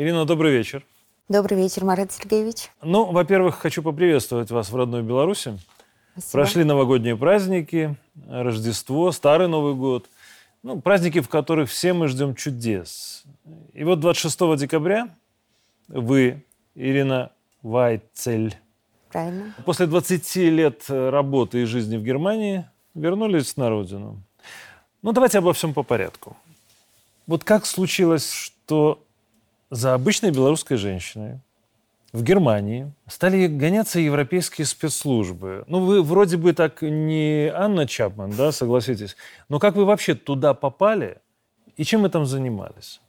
[0.00, 0.82] Ирина, добрый вечер.
[1.28, 2.70] Добрый вечер, Марат Сергеевич.
[2.80, 5.58] Ну, во-первых, хочу поприветствовать вас в родной Беларуси.
[6.12, 6.32] Спасибо.
[6.32, 7.96] Прошли новогодние праздники,
[8.26, 10.08] Рождество, Старый Новый год.
[10.62, 13.24] Ну, праздники, в которых все мы ждем чудес.
[13.74, 15.14] И вот 26 декабря
[15.88, 18.56] вы, Ирина Вайцель,
[19.10, 19.54] Правильно.
[19.66, 22.64] после 20 лет работы и жизни в Германии
[22.94, 24.22] вернулись на родину.
[25.02, 26.38] Ну, давайте обо всем по порядку.
[27.26, 29.04] Вот как случилось, что
[29.70, 31.40] за обычной белорусской женщиной
[32.12, 35.64] в Германии стали гоняться европейские спецслужбы.
[35.68, 39.16] Ну, вы вроде бы так не Анна Чапман, да, согласитесь.
[39.48, 41.18] Но как вы вообще туда попали
[41.76, 43.00] и чем вы там занимались?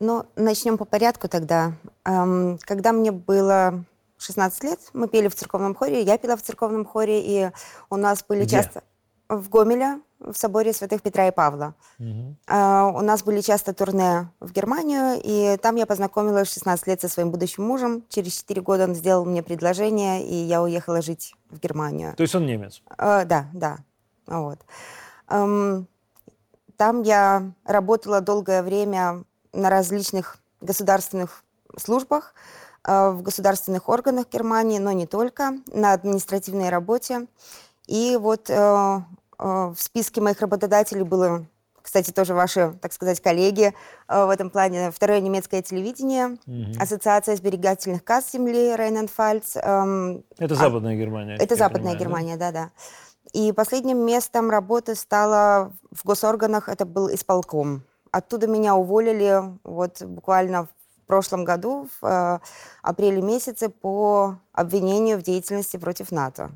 [0.00, 1.74] Ну, начнем по порядку тогда.
[2.04, 3.84] Эм, когда мне было
[4.18, 7.50] 16 лет, мы пели в церковном хоре, я пела в церковном хоре, и
[7.90, 8.56] у нас были Где?
[8.56, 8.82] часто
[9.30, 11.74] в Гомеле, в соборе святых Петра и Павла.
[11.98, 12.36] Угу.
[12.48, 17.00] Uh, у нас были часто турне в Германию, и там я познакомилась в 16 лет
[17.00, 18.04] со своим будущим мужем.
[18.08, 22.14] Через 4 года он сделал мне предложение, и я уехала жить в Германию.
[22.16, 22.82] То есть он немец?
[22.98, 23.78] Uh, да, да.
[24.26, 24.58] Вот.
[25.28, 25.86] Um,
[26.76, 31.44] там я работала долгое время на различных государственных
[31.78, 32.34] службах,
[32.84, 37.26] uh, в государственных органах Германии, но не только, на административной работе.
[37.86, 38.48] И вот
[39.40, 41.46] в списке моих работодателей было,
[41.82, 43.74] кстати, тоже ваши, так сказать, коллеги
[44.08, 44.90] в этом плане.
[44.90, 46.72] Второе немецкое телевидение, Мгм.
[46.78, 49.56] Ассоциация сберегательных касс земли Рейн-Фальц.
[49.56, 51.36] эм, Это а- Западная Германия.
[51.36, 51.98] Это Западная понимаю?
[51.98, 52.70] Германия, да-да.
[53.32, 57.84] И последним местом работы стало в госорганах, это был исполком.
[58.12, 60.68] Оттуда меня уволили вот буквально в
[61.06, 62.38] прошлом году, в э,
[62.82, 66.50] апреле месяце, по обвинению в деятельности против НАТО.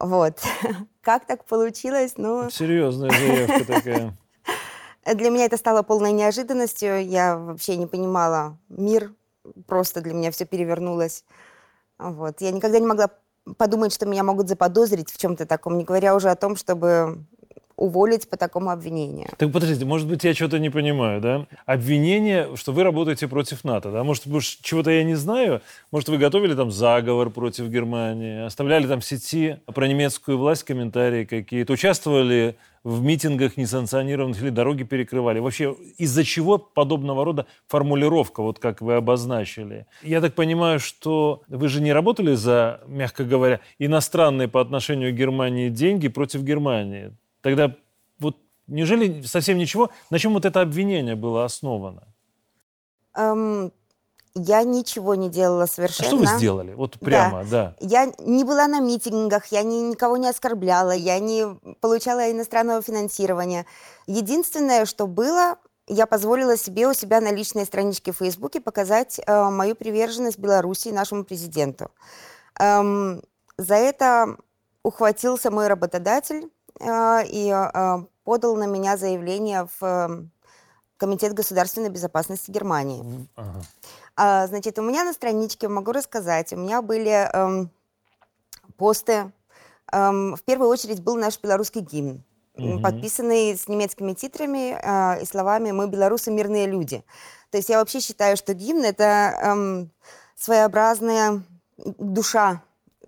[0.00, 0.40] Вот.
[1.06, 2.14] Как так получилось?
[2.16, 4.18] Ну, Серьезная заявка такая.
[5.14, 7.06] для меня это стало полной неожиданностью.
[7.06, 9.12] Я вообще не понимала мир.
[9.68, 11.24] Просто для меня все перевернулось.
[11.96, 12.40] Вот.
[12.40, 13.10] Я никогда не могла
[13.56, 17.24] подумать, что меня могут заподозрить в чем-то таком, не говоря уже о том, чтобы
[17.76, 19.28] уволить по такому обвинению.
[19.36, 21.46] Так подождите, может быть, я что-то не понимаю, да?
[21.66, 24.02] Обвинение, что вы работаете против НАТО, да?
[24.02, 24.24] Может,
[24.62, 25.60] чего-то я не знаю?
[25.92, 31.24] Может, вы готовили там заговор против Германии, оставляли там в сети про немецкую власть комментарии
[31.24, 35.40] какие-то, участвовали в митингах несанкционированных или дороги перекрывали?
[35.40, 39.86] Вообще, из-за чего подобного рода формулировка, вот как вы обозначили?
[40.02, 45.16] Я так понимаю, что вы же не работали за, мягко говоря, иностранные по отношению к
[45.16, 47.12] Германии деньги против Германии.
[47.46, 47.76] Тогда
[48.18, 49.90] вот неужели совсем ничего?
[50.10, 52.02] На чем вот это обвинение было основано?
[53.14, 53.70] Эм,
[54.34, 56.08] я ничего не делала А совершенно.
[56.08, 56.74] что вы сделали?
[56.74, 57.76] Вот прямо, да.
[57.78, 61.46] Я не была на митингах, я ни- никого не оскорбляла, я не
[61.80, 63.64] получала иностранного финансирования.
[64.08, 69.50] Единственное, что было, я позволила себе у себя на личной страничке в Фейсбуке показать э,
[69.50, 71.92] мою приверженность Беларуси и нашему президенту.
[72.58, 73.22] Эм,
[73.56, 74.36] за это
[74.82, 76.50] ухватился мой работодатель
[76.80, 80.26] и э, подал на меня заявление в э,
[80.96, 83.28] Комитет государственной безопасности Германии.
[83.36, 83.60] Ага.
[84.16, 87.70] А, значит, у меня на страничке, могу рассказать, у меня были эм,
[88.78, 89.30] посты.
[89.92, 92.24] Эм, в первую очередь был наш белорусский гимн,
[92.56, 92.80] Мгм.
[92.80, 97.04] подписанный с немецкими титрами э, и словами «Мы, белорусы, мирные люди».
[97.50, 99.90] То есть я вообще считаю, что гимн— это эм,
[100.34, 101.42] своеобразная
[101.76, 102.62] душа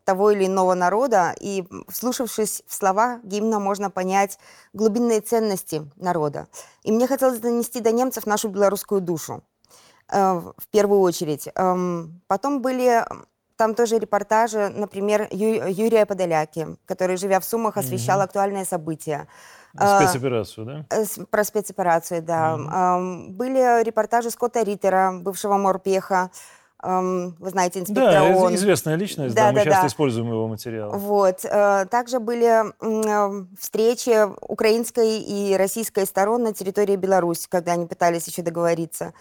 [0.09, 4.39] того или иного народа, и вслушавшись в слова гимна, можно понять
[4.73, 6.47] глубинные ценности народа.
[6.83, 9.43] И мне хотелось донести до немцев нашу белорусскую душу
[10.11, 10.19] э,
[10.57, 11.49] в первую очередь.
[11.55, 13.05] Эм, Потом были
[13.57, 18.25] там тоже репортажи, например, Ю- Юрия Подоляки, который, живя в Сумах, освещал Мгм.
[18.25, 19.27] актуальные события.
[19.77, 20.85] А, Спецоперацию, да?
[20.97, 22.55] Э, Про спецоперацию, да.
[22.55, 26.31] Эм, Были репортажи Скотта Риттера, бывшего морпеха.
[26.83, 28.55] Эм, Вы знаете, инспектора Да, ООН.
[28.55, 29.87] известная личность, да, Да, мы да, часто да.
[29.89, 30.97] используем его материалы.
[30.97, 31.45] Вот.
[31.45, 37.87] э, Также были м, э, встречи украинской и российской сторон на территории Беларуси, когда они
[37.87, 39.13] пытались еще договориться.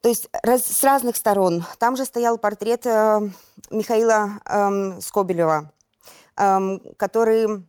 [0.00, 1.64] То есть раз- с разных сторон.
[1.78, 3.20] Там же стоял портрет э,
[3.70, 5.72] Михаила эм, Скобелева,
[6.36, 7.66] эм, который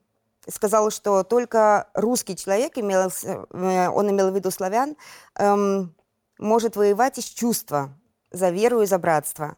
[0.47, 4.95] сказал, что только русский человек, имел, э, он имел в виду славян,
[5.39, 5.95] эм,
[6.37, 7.89] может воевать из чувства
[8.31, 9.57] за веру и за братство.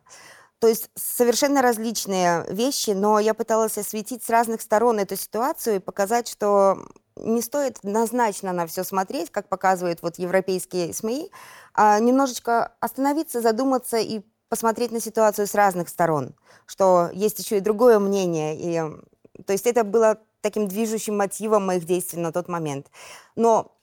[0.60, 5.80] То есть совершенно различные вещи, но я пыталась осветить с разных сторон эту ситуацию и
[5.80, 6.86] показать, что
[7.16, 11.32] не стоит однозначно на все смотреть, как показывают вот европейские СМИ,
[11.74, 16.36] а немножечко остановиться, задуматься и посмотреть на ситуацию с разных сторон,
[16.66, 18.56] что есть еще и другое мнение.
[18.58, 22.88] И, то есть это было таким движущим мотивом моих действий на тот момент.
[23.36, 23.79] Но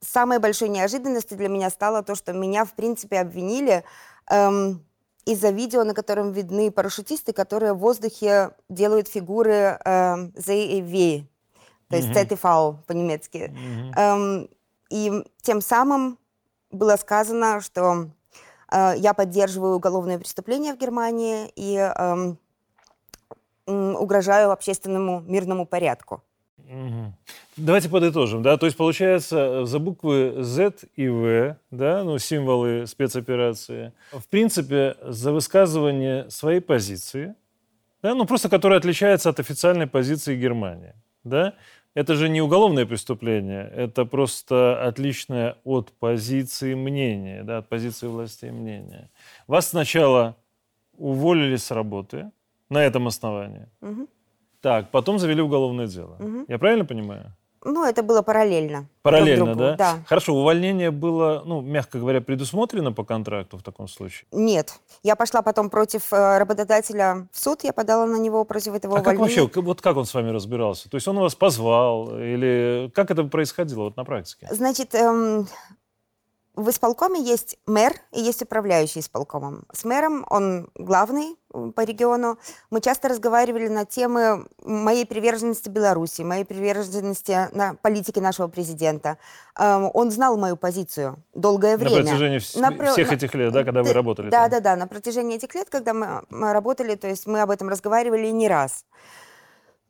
[0.00, 3.84] самой большой неожиданностью для меня стало то, что меня, в принципе, обвинили
[4.28, 4.84] эм,
[5.24, 11.26] из-за видео, на котором видны парашютисты, которые в воздухе делают фигуры ZAV,
[11.88, 13.54] то есть ZTV по-немецки.
[13.96, 14.48] Эм,
[14.90, 16.18] и тем самым
[16.70, 18.10] было сказано, что
[18.72, 22.38] э, я поддерживаю уголовное преступление в Германии и эм,
[23.66, 26.22] угрожаю общественному мирному порядку.
[26.58, 27.14] Угу.
[27.60, 33.92] Давайте подытожим, да, то есть получается за буквы Z и В, да, ну символы спецоперации,
[34.12, 37.34] в принципе за высказывание своей позиции,
[38.02, 41.54] да, ну просто которая отличается от официальной позиции Германии, да,
[41.92, 48.52] это же не уголовное преступление, это просто отличное от позиции мнения, да, от позиции властей
[48.52, 49.10] мнения.
[49.46, 50.36] Вас сначала
[50.96, 52.30] уволили с работы
[52.70, 53.66] на этом основании.
[53.82, 54.08] Угу.
[54.62, 56.16] Так, потом завели уголовное дело.
[56.20, 56.44] Угу.
[56.48, 57.34] Я правильно понимаю?
[57.62, 58.88] Ну, это было параллельно.
[59.02, 59.76] Параллельно, да?
[59.76, 59.98] Да.
[60.06, 64.26] Хорошо, увольнение было, ну, мягко говоря, предусмотрено по контракту в таком случае?
[64.32, 64.80] Нет.
[65.02, 69.00] Я пошла потом против э, работодателя в суд, я подала на него против этого а
[69.00, 69.28] увольнения.
[69.28, 70.88] как вообще, вот как он с вами разбирался?
[70.88, 74.48] То есть он вас позвал или как это происходило вот на практике?
[74.50, 75.46] Значит, эм,
[76.56, 79.64] в исполкоме есть мэр и есть управляющий исполкомом.
[79.72, 81.36] С мэром он главный
[81.74, 82.38] по региону.
[82.70, 89.18] Мы часто разговаривали на темы моей приверженности Беларуси, моей приверженности на политике нашего президента.
[89.58, 91.98] Эм, он знал мою позицию долгое время.
[91.98, 94.28] На протяжении на, всех этих лет, да, когда вы работали?
[94.28, 94.50] Да, там?
[94.50, 94.76] да, да.
[94.76, 98.48] На протяжении этих лет, когда мы, мы работали, то есть мы об этом разговаривали не
[98.48, 98.84] раз.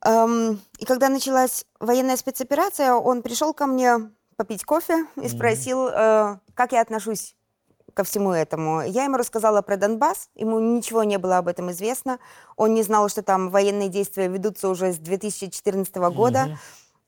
[0.05, 6.37] Эм, и когда началась военная спецоперация, он пришел ко мне попить кофе и спросил, э,
[6.55, 7.35] как я отношусь
[7.93, 8.81] ко всему этому.
[8.81, 12.17] Я ему рассказала про Донбасс, ему ничего не было об этом известно.
[12.55, 16.57] Он не знал, что там военные действия ведутся уже с 2014 года, mm-hmm.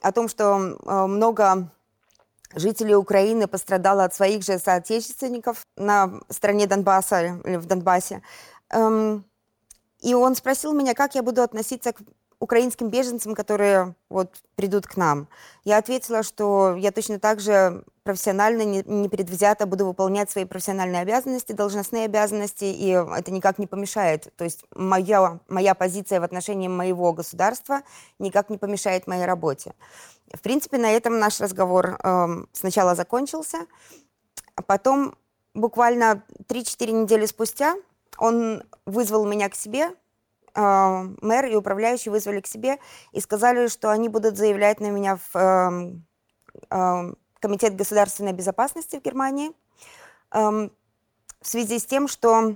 [0.01, 1.71] о том, что э, много
[2.53, 8.21] жителей Украины пострадало от своих же соотечественников на стороне Донбасса или в Донбассе.
[8.69, 9.25] Эм,
[10.01, 12.01] и он спросил меня, как я буду относиться к
[12.39, 15.27] украинским беженцам, которые вот придут к нам.
[15.63, 22.05] Я ответила, что я точно так же профессионально, непредвзято буду выполнять свои профессиональные обязанности, должностные
[22.05, 24.33] обязанности, и это никак не помешает.
[24.35, 27.81] То есть моя, моя позиция в отношении моего государства
[28.19, 29.73] никак не помешает моей работе.
[30.33, 33.67] В принципе, на этом наш разговор э, сначала закончился,
[34.55, 35.15] а потом
[35.53, 37.75] буквально 3-4 недели спустя
[38.17, 39.91] он вызвал меня к себе
[40.55, 42.77] мэр и управляющий вызвали к себе
[43.11, 45.93] и сказали, что они будут заявлять на меня в э,
[46.69, 49.51] э, Комитет государственной безопасности в Германии
[50.31, 52.55] э, в связи с тем, что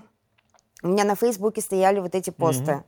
[0.83, 2.83] у меня на Фейсбуке стояли вот эти посты.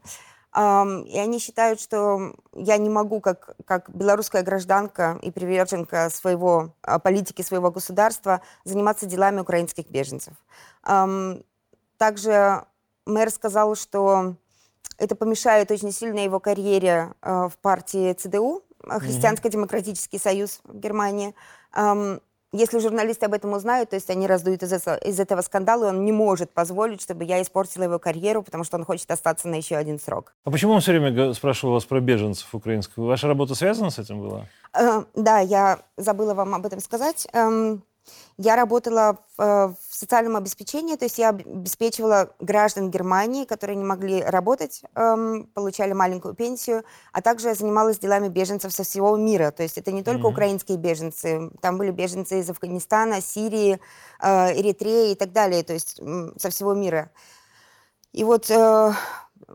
[0.53, 1.05] Mm-hmm.
[1.05, 6.73] И они считают, что я не могу, как, как белорусская гражданка и приверженка своего,
[7.03, 10.33] политики своего государства, заниматься делами украинских беженцев.
[11.97, 12.65] Также
[13.05, 14.37] мэр сказал, что
[14.97, 21.33] это помешает очень сильно его карьере э, в партии ЦДУ, э, Христианско-демократический союз в Германии.
[21.75, 22.19] Эм,
[22.51, 26.03] если журналисты об этом узнают, то есть они раздуют из, из этого скандала, и он
[26.03, 29.75] не может позволить, чтобы я испортила его карьеру, потому что он хочет остаться на еще
[29.75, 30.33] один срок.
[30.45, 32.97] А почему он все время спрашивал вас про беженцев украинских?
[32.97, 34.47] Ваша работа связана с этим была?
[34.73, 37.27] Э, да, я забыла вам об этом сказать.
[37.33, 37.83] Эм,
[38.37, 43.83] я работала в, э, в социальном обеспечении, то есть я обеспечивала граждан Германии, которые не
[43.83, 49.51] могли работать, эм, получали маленькую пенсию, а также занималась делами беженцев со всего мира.
[49.51, 50.31] То есть это не только mm-hmm.
[50.31, 53.79] украинские беженцы, там были беженцы из Афганистана, Сирии,
[54.21, 57.11] э, Эритреи и так далее, то есть э, со всего мира.
[58.13, 58.93] И вот э,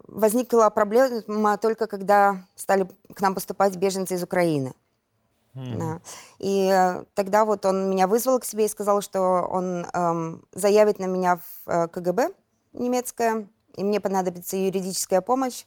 [0.09, 4.75] возникла проблема только когда стали к нам поступать беженцы из Украины.
[5.55, 5.79] Mm.
[5.79, 6.01] Да.
[6.39, 10.99] И э, тогда вот он меня вызвал к себе и сказал, что он эм, заявит
[10.99, 12.31] на меня в э, КГБ
[12.73, 13.47] немецкое,
[13.77, 15.65] и мне понадобится юридическая помощь.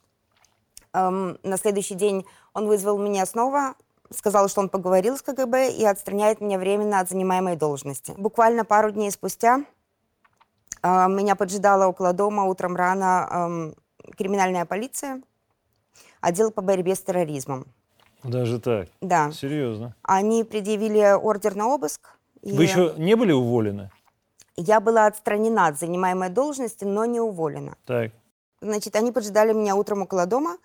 [0.94, 3.76] Эм, на следующий день он вызвал меня снова,
[4.12, 8.14] сказал, что он поговорил с КГБ и отстраняет меня временно от занимаемой должности.
[8.18, 9.64] Буквально пару дней спустя
[10.84, 15.22] э, меня поджидала около дома утром рано э, криминальная полиция,
[16.20, 17.68] отдел по борьбе с терроризмом.
[18.24, 18.88] Даже так?
[19.02, 19.32] Да.
[19.32, 19.96] Серьезно?
[20.02, 22.18] Они предъявили ордер на обыск.
[22.42, 23.92] Вы еще не были уволены?
[24.56, 27.76] Я была отстранена от занимаемой должности, но не уволена.
[27.86, 28.12] Так.
[28.60, 30.58] Значит, они поджидали меня утром около дома,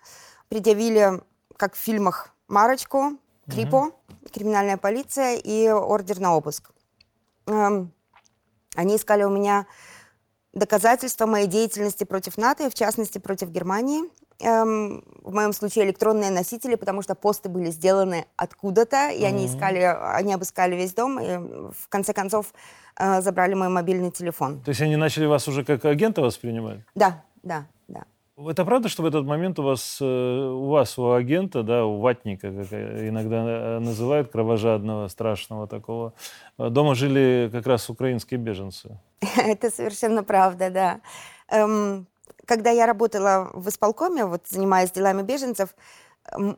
[0.49, 1.21] предъявили,
[1.57, 3.17] как в фильмах, марочку,
[3.47, 3.93] крипо, угу.
[4.33, 6.71] криминальная полиция и ордер на обыск.
[7.45, 7.91] Эм,
[8.75, 9.67] они искали у меня
[10.53, 14.03] доказательства моей деятельности против НАТО, и в частности против Германии.
[14.39, 19.25] Эм, в моем случае электронные носители, потому что посты были сделаны откуда-то, и mm-hmm.
[19.25, 19.79] они искали,
[20.17, 21.37] они обыскали весь дом, и
[21.73, 22.53] в конце концов
[22.99, 24.61] э, забрали мой мобильный телефон.
[24.61, 26.79] То есть они начали вас уже как агента воспринимать?
[26.95, 28.03] Да, да, да.
[28.35, 31.99] Это правда, что в этот момент у вас, э, у вас, у агента, да, у
[31.99, 36.13] ватника, как иногда э, называют, кровожадного, страшного такого,
[36.57, 38.97] э, дома жили как раз украинские беженцы?
[39.37, 41.01] Это совершенно правда, да.
[41.49, 42.07] Эм,
[42.45, 45.69] когда я работала в исполкоме, вот занимаясь делами беженцев,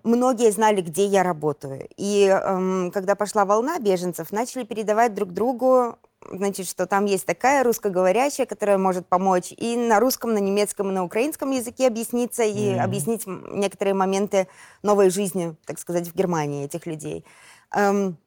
[0.04, 1.88] многие знали, где я работаю.
[1.98, 5.98] И эм, когда пошла волна беженцев, начали передавать друг другу,
[6.32, 10.94] значит, что там есть такая русскоговорящая, которая может помочь и на русском, на немецком, и
[10.94, 12.80] на украинском языке объясниться и mm-hmm.
[12.80, 14.48] объяснить некоторые моменты
[14.84, 17.26] новой жизни, так сказать, в Германии этих людей.
[17.74, 18.18] Эм,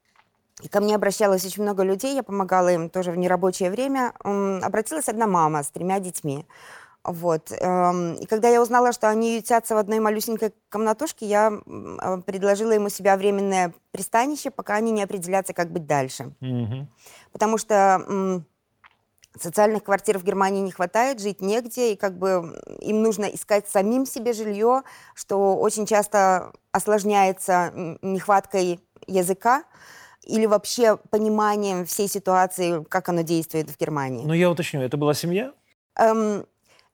[0.62, 4.12] и ко мне обращалось очень много людей, я помогала им тоже в нерабочее время.
[4.24, 6.46] Эм, обратилась одна мама с тремя детьми.
[7.04, 7.52] Вот.
[7.52, 12.72] Эм, и когда я узнала, что они ютятся в одной малюсенькой комнатушке, я э, предложила
[12.72, 16.34] ему себя временное пристанище, пока они не определятся, как быть дальше.
[16.40, 16.86] Mm-hmm.
[17.32, 18.44] Потому что
[19.40, 24.06] социальных квартир в Германии не хватает, жить негде, и как бы им нужно искать самим
[24.06, 24.82] себе жилье,
[25.14, 29.64] что очень часто осложняется нехваткой языка
[30.24, 34.26] или вообще пониманием всей ситуации, как оно действует в Германии.
[34.26, 35.52] Ну, я уточню, это была семья?
[35.96, 36.44] Эм,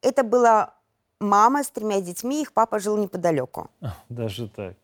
[0.05, 0.75] это была
[1.21, 3.69] мама с тремя детьми, их папа жил неподалеку.
[4.09, 4.75] Даже так.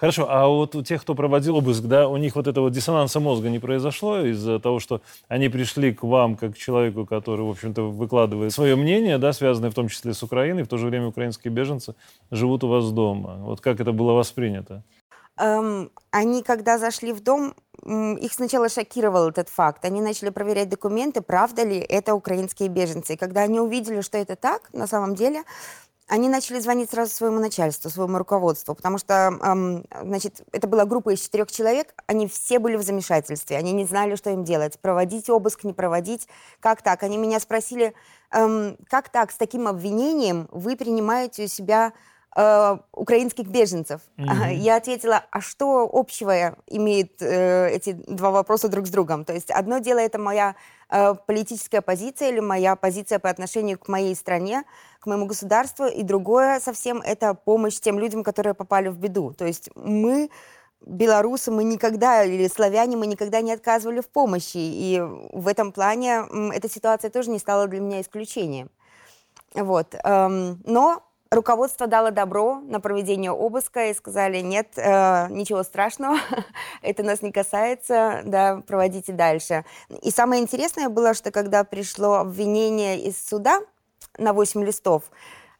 [0.00, 3.50] Хорошо, а вот у тех, кто проводил обыск, да, у них вот этого диссонанса мозга
[3.50, 7.90] не произошло из-за того, что они пришли к вам как к человеку, который, в общем-то,
[7.90, 11.52] выкладывает свое мнение, да, связанное в том числе с Украиной, в то же время украинские
[11.52, 11.94] беженцы
[12.30, 13.38] живут у вас дома.
[13.40, 14.84] Вот как это было воспринято?
[15.36, 17.54] Эм, они, когда зашли в дом,
[17.88, 19.84] их сначала шокировал этот факт.
[19.84, 23.14] Они начали проверять документы, правда ли это украинские беженцы.
[23.14, 25.44] И когда они увидели, что это так, на самом деле,
[26.08, 31.10] они начали звонить сразу своему начальству, своему руководству, потому что, эм, значит, это была группа
[31.10, 35.28] из четырех человек, они все были в замешательстве, они не знали, что им делать, проводить
[35.28, 36.26] обыск, не проводить,
[36.60, 37.02] как так?
[37.02, 37.92] Они меня спросили,
[38.32, 41.92] эм, как так, с таким обвинением вы принимаете у себя
[42.38, 44.00] э, украинских беженцев.
[44.16, 44.54] Mm-hmm.
[44.54, 49.24] Я ответила, а что общего имеют э, эти два вопроса друг с другом?
[49.24, 50.54] То есть одно дело это моя
[50.88, 54.62] э, политическая позиция или моя позиция по отношению к моей стране,
[55.00, 59.32] к моему государству, и другое совсем это помощь тем людям, которые попали в беду.
[59.32, 60.30] То есть мы
[60.80, 64.58] белорусы, мы никогда, или славяне, мы никогда не отказывали в помощи.
[64.58, 65.02] И
[65.32, 66.22] в этом плане
[66.54, 68.70] эта ситуация тоже не стала для меня исключением.
[69.54, 69.96] Вот.
[70.04, 76.16] Эм, но Руководство дало добро на проведение обыска и сказали, нет, э, ничего страшного,
[76.82, 79.66] это нас не касается, да, проводите дальше.
[80.02, 83.60] И самое интересное было, что когда пришло обвинение из суда
[84.16, 85.02] на 8 листов,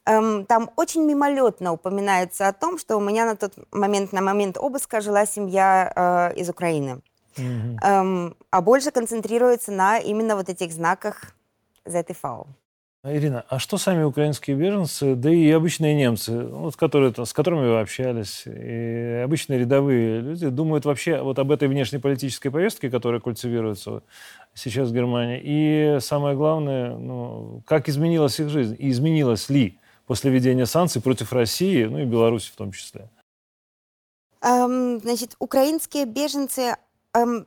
[0.07, 4.57] эм, там очень мимолетно упоминается о том, что у меня на тот момент, на момент
[4.57, 5.93] обыска жила семья
[6.35, 7.03] э, из Украины.
[7.37, 7.77] Mm-hmm.
[7.83, 11.35] Эм, а больше концентрируется на именно вот этих знаках
[11.85, 12.47] ZTV.
[13.05, 17.81] Ирина, а что сами украинские беженцы, да и обычные немцы, вот, которые, с которыми вы
[17.81, 24.03] общались, и обычные рядовые люди думают вообще вот об этой внешнеполитической повестке, которая культивируется
[24.53, 30.33] сейчас в Германии, и самое главное, ну, как изменилась их жизнь, и изменилась ли после
[30.33, 33.09] введения санкций против России, ну и Беларуси в том числе?
[34.43, 36.77] Um, значит, украинские беженцы
[37.17, 37.47] um,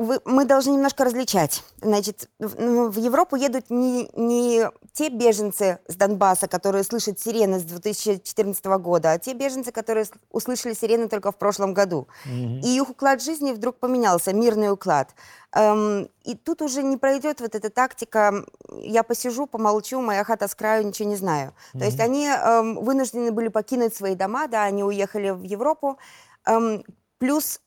[0.00, 1.62] вы, мы должны немножко различать.
[1.82, 4.62] Значит, в, ну, в Европу едут не, не
[4.94, 10.72] те беженцы с Донбасса, которые слышат сирены с 2014 года, а те беженцы, которые услышали
[10.72, 12.08] сирены только в прошлом году.
[12.24, 12.60] Mm-hmm.
[12.62, 15.10] И их уклад жизни вдруг поменялся, мирный уклад.
[15.54, 18.46] Эм, и тут уже не пройдет вот эта тактика
[18.80, 21.52] «я посижу, помолчу, моя хата с краю, ничего не знаю».
[21.52, 21.78] Mm-hmm.
[21.78, 25.98] То есть они эм, вынуждены были покинуть свои дома, да, они уехали в Европу.
[26.46, 26.84] Эм,
[27.18, 27.60] плюс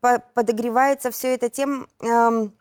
[0.00, 2.52] подогревается все это тем, эм,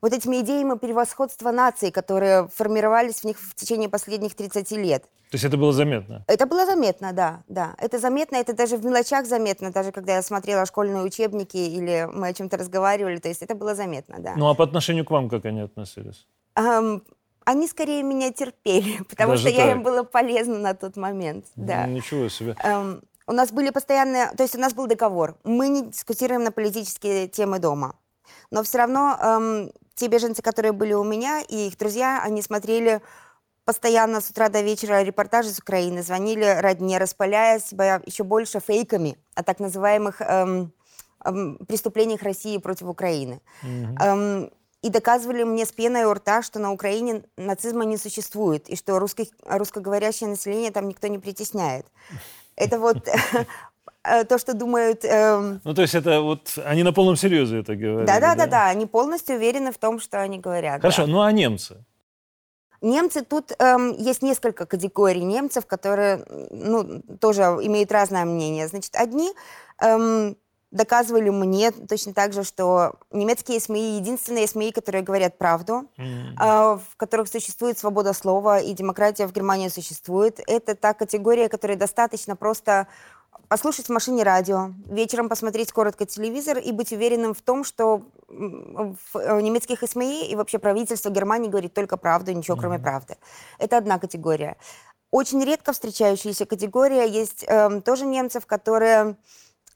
[0.00, 5.04] вот этими идеями превосходства наций, которые формировались в них в течение последних 30 лет.
[5.30, 6.24] То есть это было заметно?
[6.26, 7.74] Это было заметно, да, да.
[7.78, 12.28] Это заметно, это даже в мелочах заметно, даже когда я смотрела школьные учебники или мы
[12.28, 14.34] о чем-то разговаривали, то есть это было заметно, да.
[14.36, 16.26] Ну а по отношению к вам как они относились?
[16.54, 17.02] Эм,
[17.46, 19.66] они скорее меня терпели, потому даже что так?
[19.66, 21.86] я им была полезна на тот момент, да.
[21.86, 22.54] Ничего себе.
[22.62, 25.36] Эм, у нас были постоянные, то есть у нас был договор.
[25.44, 27.96] Мы не дискутируем на политические темы дома.
[28.50, 33.02] Но все равно эм, те беженцы, которые были у меня, и их друзья, они смотрели
[33.64, 39.16] постоянно с утра до вечера репортажи с Украины, звонили родне, распаляя себя еще больше фейками
[39.34, 40.72] о так называемых эм,
[41.24, 43.40] эм, преступлениях России против Украины.
[43.62, 44.02] Mm-hmm.
[44.02, 44.50] Эм,
[44.82, 48.98] и доказывали мне с пеной у рта, что на Украине нацизма не существует, и что
[48.98, 51.86] русский, русскоговорящее население там никто не притесняет.
[52.56, 53.08] Это вот
[54.04, 55.04] э, то, что думают...
[55.04, 55.60] Эм...
[55.64, 58.06] Ну, то есть это вот они на полном серьезе это говорят.
[58.06, 60.80] Да-да-да, они полностью уверены в том, что они говорят.
[60.80, 61.12] Хорошо, да.
[61.12, 61.84] ну а немцы?
[62.80, 68.66] Немцы, тут эм, есть несколько категорий немцев, которые ну, тоже имеют разное мнение.
[68.66, 69.32] Значит, одни
[69.80, 70.36] эм,
[70.72, 76.34] доказывали мне точно так же, что немецкие СМИ единственные СМИ, которые говорят правду, mm-hmm.
[76.40, 80.40] э, в которых существует свобода слова и демократия в Германии существует.
[80.46, 82.88] Это та категория, которая достаточно просто
[83.48, 89.18] послушать в машине радио, вечером посмотреть коротко телевизор и быть уверенным в том, что в
[89.18, 92.60] э, немецких СМИ и вообще правительство Германии говорит только правду, ничего mm-hmm.
[92.60, 93.16] кроме правды.
[93.58, 94.56] Это одна категория.
[95.10, 99.16] Очень редко встречающаяся категория есть э, тоже немцев, которые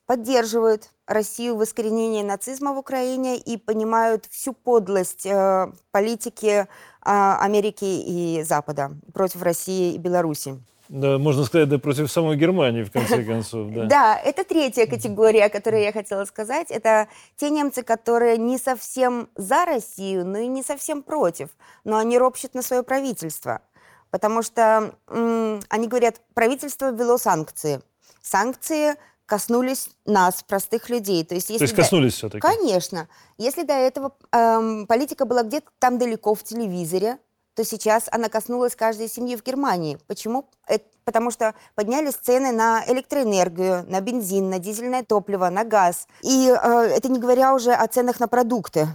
[0.07, 6.67] поддерживают Россию в искоренении нацизма в Украине и понимают всю подлость э, политики э,
[7.05, 10.61] Америки и Запада против России и Беларуси.
[10.89, 13.73] Да, можно сказать, да против самой Германии, в конце концов.
[13.73, 13.85] Да.
[13.87, 16.71] да, это третья категория, о которой я хотела сказать.
[16.71, 21.49] Это те немцы, которые не совсем за Россию, но и не совсем против.
[21.85, 23.63] Но они ропщут на свое правительство.
[24.11, 27.81] Потому что м- они говорят, правительство ввело санкции.
[28.23, 28.95] Санкции
[29.27, 31.25] коснулись нас, простых людей.
[31.25, 32.17] То есть, если То есть коснулись до...
[32.19, 32.41] все-таки?
[32.41, 33.09] Конечно.
[33.37, 37.19] Если до этого эм, политика была где-то там далеко в телевизоре,
[37.55, 39.99] то сейчас она коснулась каждой семьи в Германии.
[40.07, 40.49] Почему?
[40.67, 46.09] Это потому что поднялись цены на электроэнергию, на бензин, на дизельное топливо, на газ.
[46.21, 48.89] И э, это не говоря уже о ценах на продукты.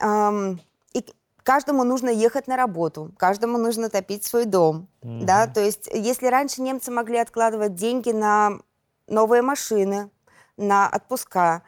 [0.00, 0.60] Эм,
[0.92, 1.04] и
[1.42, 4.88] каждому нужно ехать на работу, каждому нужно топить свой дом.
[5.02, 5.24] Mm-hmm.
[5.24, 5.48] Да?
[5.48, 8.60] То есть если раньше немцы могли откладывать деньги на
[9.08, 10.10] новые машины,
[10.56, 11.62] на отпуска,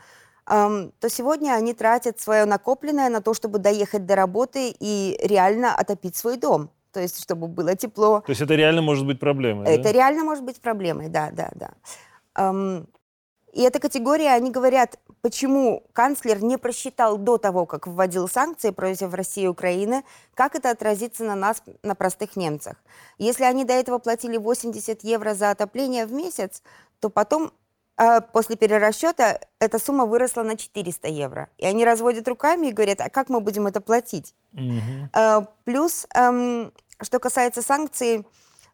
[0.47, 6.17] то сегодня они тратят свое накопленное на то, чтобы доехать до работы и реально отопить
[6.17, 6.71] свой дом.
[6.91, 8.23] То есть, чтобы было тепло.
[8.23, 9.69] То есть это реально может быть проблемой?
[9.69, 9.93] Это да?
[9.93, 12.85] реально может быть проблемой, да, да, да.
[13.53, 19.15] И эта категория, они говорят, почему канцлер не просчитал до того, как вводил санкции против
[19.15, 20.05] России и Украины,
[20.35, 22.77] как это отразится на нас, на простых немцах.
[23.19, 26.63] Если они до этого платили 80 евро за отопление в месяц,
[27.01, 27.53] то потом
[27.97, 31.49] э, после перерасчета эта сумма выросла на 400 евро.
[31.59, 34.35] И они разводят руками и говорят, а как мы будем это платить?
[34.55, 35.09] Mm-hmm.
[35.15, 36.71] Э, плюс, э,
[37.03, 38.27] что касается санкций,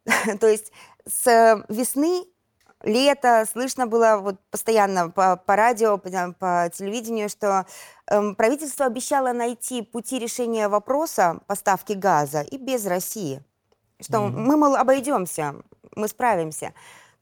[0.40, 0.72] то есть
[1.06, 2.26] с весны
[2.84, 7.66] лето слышно было вот постоянно по, по радио, по, по телевидению, что
[8.06, 13.42] э, правительство обещало найти пути решения вопроса поставки газа и без России.
[14.00, 14.30] Что mm-hmm.
[14.30, 15.56] мы, мол, обойдемся,
[15.96, 16.72] мы справимся.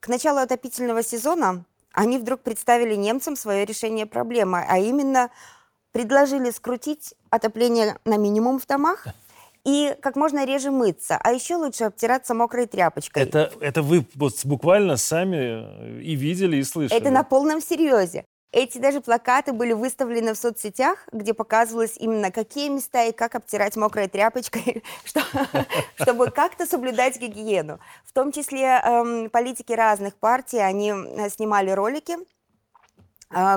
[0.00, 5.30] К началу отопительного сезона они вдруг представили немцам свое решение проблемы, а именно
[5.92, 9.06] предложили скрутить отопление на минимум в домах
[9.64, 13.22] и как можно реже мыться, а еще лучше обтираться мокрой тряпочкой.
[13.22, 14.04] Это, это вы
[14.44, 17.00] буквально сами и видели, и слышали?
[17.00, 18.24] Это на полном серьезе.
[18.52, 23.76] Эти даже плакаты были выставлены в соцсетях, где показывалось именно какие места и как обтирать
[23.76, 24.82] мокрой тряпочкой,
[25.94, 27.80] чтобы как-то соблюдать гигиену.
[28.04, 32.24] В том числе эм, политики разных партий, они э, снимали ролики, э,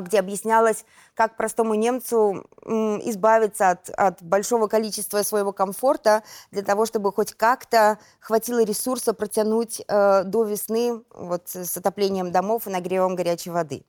[0.02, 7.12] где объяснялось, как простому немцу избавиться от, от большого количества своего комфорта для того, чтобы
[7.12, 13.52] хоть как-то хватило ресурса протянуть э, до весны вот, с отоплением домов и нагревом горячей
[13.52, 13.86] воды.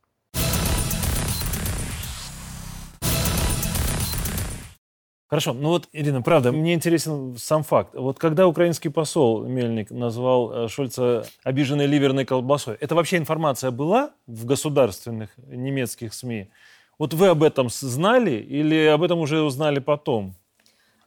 [5.28, 7.94] Хорошо, ну вот, Ирина, правда, мне интересен сам факт.
[7.94, 14.12] Вот когда украинский посол Мельник назвал э, Шольца обиженной ливерной колбасой, это вообще информация была
[14.28, 16.48] в государственных немецких СМИ?
[16.96, 20.36] Вот вы об этом знали или об этом уже узнали потом?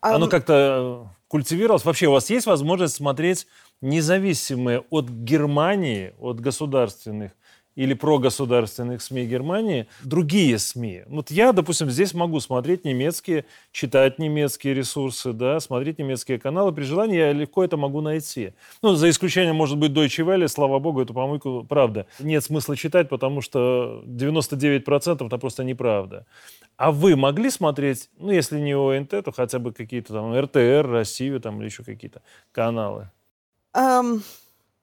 [0.01, 0.15] А...
[0.15, 1.85] Оно как-то э, культивировалось?
[1.85, 3.47] Вообще у вас есть возможность смотреть
[3.79, 7.31] независимые от Германии, от государственных
[7.79, 11.03] или прогосударственных СМИ Германии другие СМИ.
[11.07, 16.73] Вот я, допустим, здесь могу смотреть немецкие, читать немецкие ресурсы, да, смотреть немецкие каналы.
[16.73, 18.51] При желании я легко это могу найти.
[18.81, 22.05] Ну, за исключением, может быть, Deutsche Welle, слава богу, эту помойку, правда.
[22.19, 26.25] Нет смысла читать, потому что 99% это просто неправда.
[26.75, 31.39] А вы могли смотреть, ну, если не ОНТ, то хотя бы какие-то там РТР, Россию
[31.39, 33.09] там или еще какие-то каналы?
[33.73, 34.21] Um...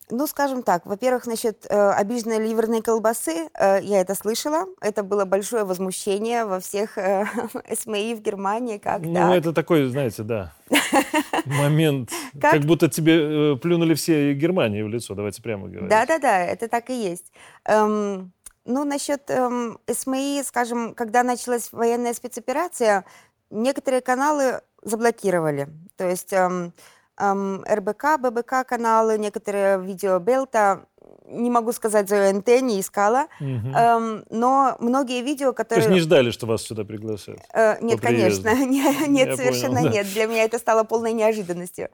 [0.09, 4.67] Ну, скажем так, во-первых, насчет э, обиженной ливерной колбасы, э, я это слышала.
[4.81, 7.27] Это было большое возмущение во всех э,
[7.77, 8.79] СМИ в Германии.
[8.79, 9.33] Как ну, так?
[9.33, 10.53] это такой, знаете, да,
[11.45, 12.53] момент, как?
[12.53, 15.91] как будто тебе э, плюнули все Германии в лицо, давайте прямо говорить.
[15.91, 17.33] Да-да-да, это так и есть.
[17.65, 18.33] Эм,
[18.65, 23.05] ну, насчет эм, СМИ, скажем, когда началась военная спецоперация,
[23.51, 25.69] некоторые каналы заблокировали.
[25.97, 26.73] То есть эм, эм,
[27.19, 30.87] РБК, ББК каналы, некоторые видео Белта,
[31.29, 33.49] не могу сказать за ОНТ, не искала, угу.
[33.49, 35.85] эм, но многие видео, которые...
[35.85, 37.39] То есть не ждали, что вас сюда пригласят?
[37.53, 38.55] Э, нет, конечно,
[39.09, 40.07] нет, совершенно понял, нет.
[40.07, 40.13] Да.
[40.13, 41.89] Для меня это стало полной неожиданностью.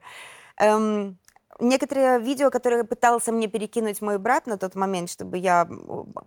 [0.59, 1.17] Эм,
[1.59, 5.67] некоторые видео, которые пытался мне перекинуть мой брат на тот момент, чтобы я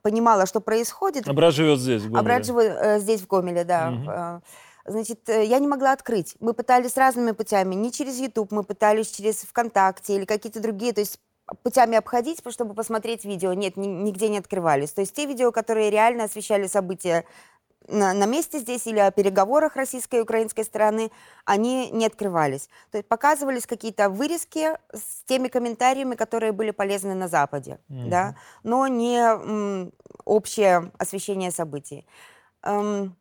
[0.02, 1.28] понимала, что происходит.
[1.28, 2.20] А брат живет здесь, в Гомеле?
[2.20, 3.90] А брат живет э, здесь, в Гомеле, да.
[3.90, 4.42] Угу.
[4.87, 6.37] Значит, э, я не могла открыть.
[6.40, 7.75] Мы пытались разными путями.
[7.75, 11.18] Не через YouTube, мы пытались через ВКонтакте или какие-то другие, то есть
[11.62, 13.53] путями обходить, чтобы посмотреть видео.
[13.53, 14.92] Нет, ни, нигде не открывались.
[14.92, 17.25] То есть те видео, которые реально освещали события
[17.88, 21.11] на, на месте здесь или о переговорах российской и украинской стороны,
[21.44, 22.68] они не открывались.
[22.90, 28.09] То есть показывались какие-то вырезки с теми комментариями, которые были полезны на Западе, mm-hmm.
[28.09, 29.92] да, но не м,
[30.25, 32.07] общее освещение событий.
[32.62, 33.16] Эм,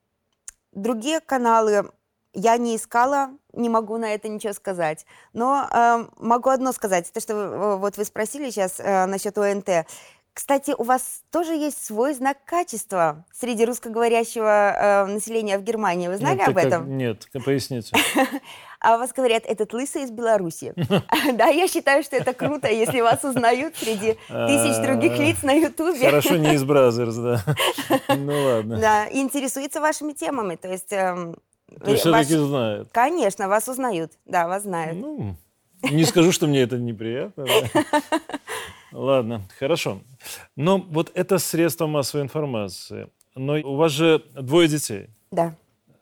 [0.76, 1.90] другие каналы
[2.36, 5.06] я не искала, не могу на это ничего сказать.
[5.34, 9.88] Но э, могу одно сказать, то, что э, вот вы спросили сейчас э, насчет ОНТ.
[10.36, 16.10] Кстати, у вас тоже есть свой знак качества среди русскоговорящего э, населения в Германии.
[16.10, 16.82] Вы знали нет, об этом?
[16.82, 17.96] Как, нет, поясните.
[18.82, 20.74] А у вас говорят, этот лысый из Беларуси.
[21.34, 25.54] Да, я считаю, что это круто, если вас узнают среди тысяч других а, лиц на
[25.54, 26.06] Ютубе.
[26.06, 27.42] Хорошо, не из Brothers, да.
[28.16, 28.78] Ну ладно.
[28.78, 30.58] Да, интересуется вашими темами.
[30.58, 30.92] То есть...
[30.92, 31.38] Эм,
[31.82, 32.90] То есть все-таки знают?
[32.92, 34.12] Конечно, вас узнают.
[34.26, 34.98] Да, вас знают.
[34.98, 35.38] Ну,
[35.82, 37.46] не скажу, что мне это неприятно.
[38.96, 40.02] Ладно, хорошо.
[40.56, 43.10] Но вот это средство массовой информации.
[43.36, 45.10] Но у вас же двое детей.
[45.32, 45.54] Да.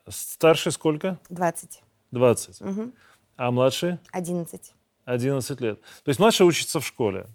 [0.08, 1.18] Старший сколько?
[1.28, 1.82] 20.
[2.12, 2.60] 20.
[2.60, 2.92] Угу.
[3.36, 3.98] А младший?
[4.12, 4.72] 11.
[5.06, 5.80] 11 лет.
[5.80, 7.26] То есть младшая учится в школе?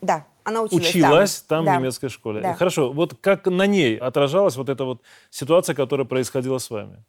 [0.00, 1.76] Да, она училась, училась там, там да.
[1.76, 2.40] в немецкой школе.
[2.40, 2.54] Да.
[2.54, 7.04] Хорошо, вот как на ней отражалась вот эта вот ситуация, которая происходила с вами?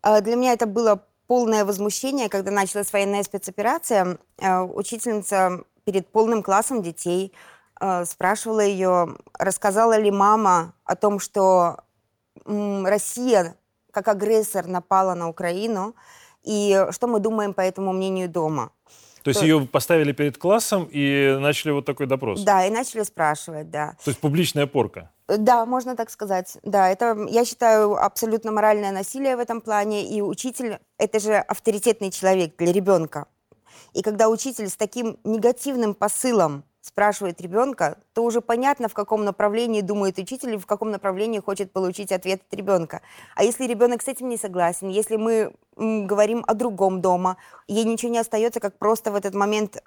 [0.00, 4.18] А, для меня это было полное возмущение, когда началась военная спецоперация.
[4.40, 7.32] А, учительница перед полным классом детей,
[7.80, 11.78] э, спрашивала ее, рассказала ли мама о том, что
[12.44, 13.56] Россия
[13.92, 15.94] как агрессор напала на Украину,
[16.42, 18.70] и что мы думаем по этому мнению дома.
[19.22, 22.42] То есть ее поставили перед классом и начали вот такой допрос?
[22.42, 23.96] Да, и начали спрашивать, да.
[24.04, 25.10] То есть публичная порка?
[25.26, 26.58] Да, можно так сказать.
[26.62, 30.06] Да, это, я считаю, абсолютно моральное насилие в этом плане.
[30.06, 33.26] И учитель– это же авторитетный человек для ребенка.
[33.92, 39.80] И когда учитель с таким негативным посылом спрашивает ребенка, то уже понятно, в каком направлении
[39.80, 43.02] думает учитель и в каком направлении хочет получить ответ от ребенка.
[43.34, 48.12] А если ребенок с этим не согласен, если мы говорим о другом дома, ей ничего
[48.12, 49.82] не остается, как просто в этот момент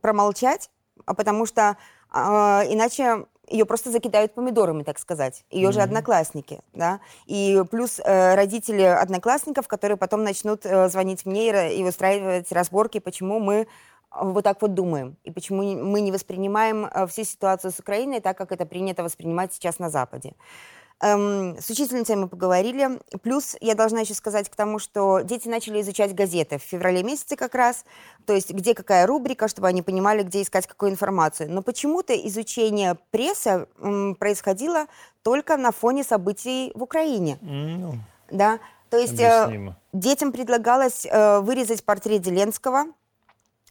[0.00, 0.70] промолчать,
[1.04, 1.76] а потому что
[2.12, 5.44] э, иначе ее просто закидают помидорами, так сказать.
[5.50, 5.72] Ее mm-hmm.
[5.72, 7.00] же одноклассники, да.
[7.26, 12.98] И плюс э, родители одноклассников, которые потом начнут э, звонить мне и, и устраивать разборки,
[12.98, 13.66] почему мы
[14.10, 18.36] вот так вот думаем, и почему мы не воспринимаем э, всю ситуацию с Украиной так,
[18.36, 20.34] как это принято воспринимать сейчас на Западе.
[21.00, 22.98] Эм, с учительницей мы поговорили.
[23.22, 27.36] Плюс я должна еще сказать к тому, что дети начали изучать газеты в феврале месяце
[27.36, 27.84] как раз,
[28.26, 31.52] то есть где какая рубрика, чтобы они понимали, где искать какую информацию.
[31.52, 34.86] Но почему-то изучение прессы м, происходило
[35.22, 37.38] только на фоне событий в Украине.
[37.42, 37.94] Mm.
[38.30, 38.58] Да,
[38.90, 42.86] то есть э, детям предлагалось э, вырезать портрет Зеленского,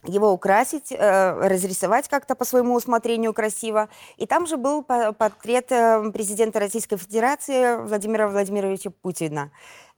[0.04, 3.88] его украсить, э, разрисовать как-то по своему усмотрению красиво.
[4.16, 9.50] И там же был портрет э, президента Российской Федерации Владимира Владимировича Путина,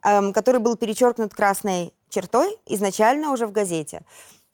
[0.02, 4.02] э, который был перечеркнут красной чертой изначально уже в газете.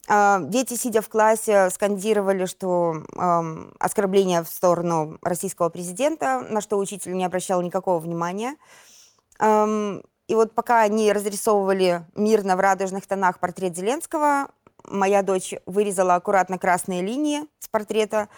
[0.09, 6.77] Э, дети, сидя в классе, скандировали, что э, оскорбление в сторону российского президента, на что
[6.77, 8.55] учитель не обращал никакого внимания.
[9.39, 14.49] Э, и вот пока они разрисовывали мирно в радужных тонах портрет Зеленского,
[14.87, 18.29] моя дочь вырезала аккуратно красные линии с портрета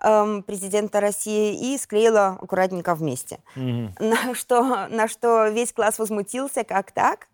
[0.00, 3.40] эм, президента России и склеила аккуратненько вместе.
[3.56, 3.90] Mm-hmm.
[4.00, 7.28] На, что, на что весь класс возмутился, как так?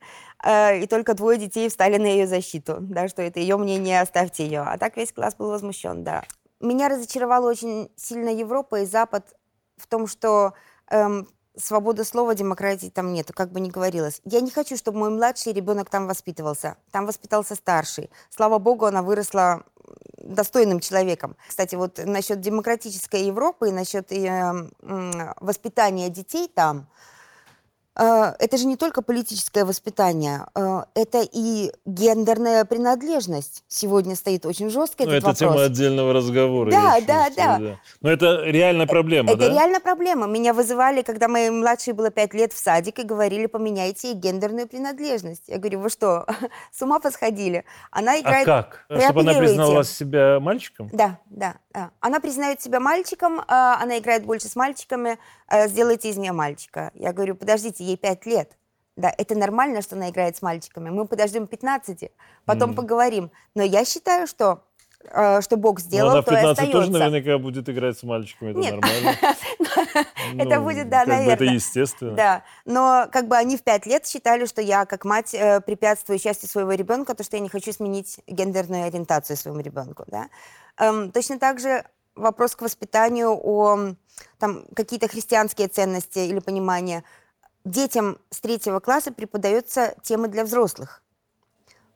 [0.44, 4.44] Э, и только двое детей встали на ее защиту, да, что это ее мнение, оставьте
[4.44, 4.61] ее.
[4.61, 6.24] А так весь класс был возмущен, да.
[6.61, 9.35] Меня разочаровала очень сильно Европа и Запад
[9.76, 10.54] в том, что
[10.90, 11.26] эм,
[11.57, 14.21] свободы слова, демократии там нет, как бы ни говорилось.
[14.25, 16.77] Я не хочу, чтобы мой младший ребенок там воспитывался.
[16.91, 18.11] Там воспитался старший.
[18.31, 19.65] Слава богу, она выросла
[20.17, 21.37] достойным человеком.
[21.49, 24.71] Кстати, вот насчет демократической Европы и насчет э,
[25.41, 27.12] воспитания детей там, Э,
[27.94, 33.64] это же не только политическое воспитание, э, это и гендерная принадлежность.
[33.68, 35.38] Сегодня стоит очень жестко ну, этот это вопрос.
[35.38, 36.70] тема отдельного разговора.
[36.70, 37.81] Да, да, да, да.
[38.00, 39.44] Но это реальная проблема, это да?
[39.44, 40.26] Это реальная проблема.
[40.26, 44.68] Меня вызывали, когда моей младшей было пять лет в садик, и говорили, поменяйте ей гендерную
[44.68, 45.44] принадлежность.
[45.48, 46.26] Я говорю, вы что,
[46.72, 47.64] с ума посходили?
[47.90, 48.46] Она А играет...
[48.46, 48.87] как?
[48.88, 50.88] Чтобы она признала себя мальчиком?
[50.92, 51.90] Да, да, да.
[52.00, 56.90] Она признает себя мальчиком, а, она играет больше с мальчиками, а, сделайте из нее мальчика.
[56.94, 58.57] Я говорю, подождите, ей пять лет.
[58.97, 60.90] Да, это нормально, что она играет с мальчиками.
[60.90, 62.11] Мы подождем 15,
[62.45, 62.75] потом mm.
[62.75, 63.31] поговорим.
[63.55, 64.64] Но я считаю, что
[65.03, 66.73] э, что Бог сделал, Но она в 15 то и остается.
[66.73, 68.73] тоже наверняка будет играть с мальчиками, это Нет.
[68.73, 69.18] нормально.
[70.38, 71.35] Это Ну, будет, да, наверное.
[71.35, 72.12] Это естественно.
[72.12, 76.18] Да, но как бы они в пять лет считали, что я как мать э, препятствую
[76.18, 80.29] счастью своего ребенка, то что я не хочу сменить гендерную ориентацию своему ребенку, да.
[80.79, 83.95] Эм, точно так же вопрос к воспитанию о
[84.38, 87.05] там какие-то христианские ценности или понимание.
[87.64, 91.03] Детям с третьего класса преподается тема для взрослых.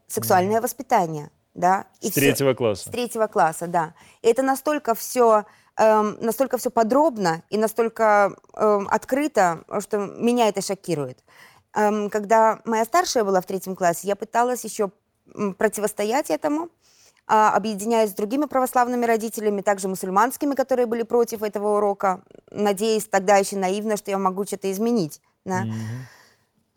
[0.06, 1.86] Сексуальное воспитание, да.
[2.00, 2.90] С и всё- третьего с класса.
[2.92, 3.94] третьего класса, да.
[4.22, 5.44] И это настолько все,
[5.76, 11.24] настолько все подробно и настолько эм, открыто, что меня это шокирует.
[11.74, 14.90] Эм, когда моя старшая была в третьем классе, я пыталась еще
[15.58, 16.70] противостоять этому,
[17.26, 23.36] а, объединяясь с другими православными родителями, также мусульманскими, которые были против этого урока, надеясь тогда
[23.36, 25.20] еще наивно, что я могу что-то изменить.
[25.46, 25.62] Да.
[25.62, 25.74] Мгм.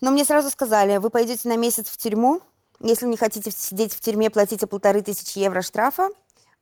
[0.02, 2.42] Но мне сразу сказали, вы пойдете на месяц в тюрьму,
[2.80, 6.10] если не хотите сидеть в тюрьме, платите полторы тысячи евро штрафа,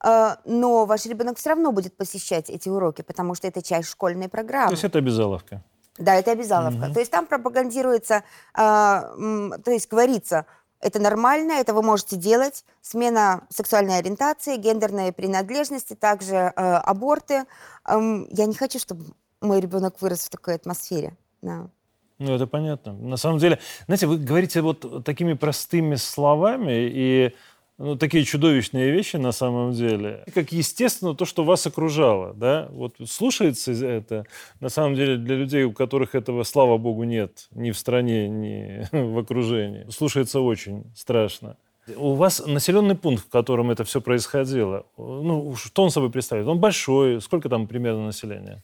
[0.04, 4.30] э, но ваш ребенок все равно будет посещать эти уроки, потому что это часть школьной
[4.30, 4.70] программы.
[4.70, 5.63] То есть это обязаловка.
[6.00, 6.86] Да, это обязаловка.
[6.86, 6.93] Мгм.
[6.93, 9.12] То есть там пропагандируется, а,
[9.63, 10.46] то есть говорится,
[10.80, 17.46] это нормально, это вы можете делать, смена сексуальной ориентации, гендерной принадлежности, также э, аборты.
[17.88, 19.06] Я не хочу, чтобы
[19.41, 21.17] мой ребенок вырос в такой атмосфере.
[21.41, 21.70] Да.
[22.20, 22.94] Ну, это понятно.
[22.94, 27.34] На самом деле, знаете, вы говорите вот такими простыми словами и
[27.78, 30.24] ну, такие чудовищные вещи на самом деле.
[30.34, 32.68] Как естественно то, что вас окружало, да?
[32.72, 34.26] Вот слушается это,
[34.60, 38.88] на самом деле, для людей, у которых этого, слава богу, нет ни в стране, ни
[38.92, 39.86] в окружении.
[39.92, 41.56] Слушается очень страшно.
[41.96, 46.50] У вас населенный пункт, в котором это все происходило, ну, что он собой представляет?
[46.50, 48.64] Он большой, сколько там примерно населения?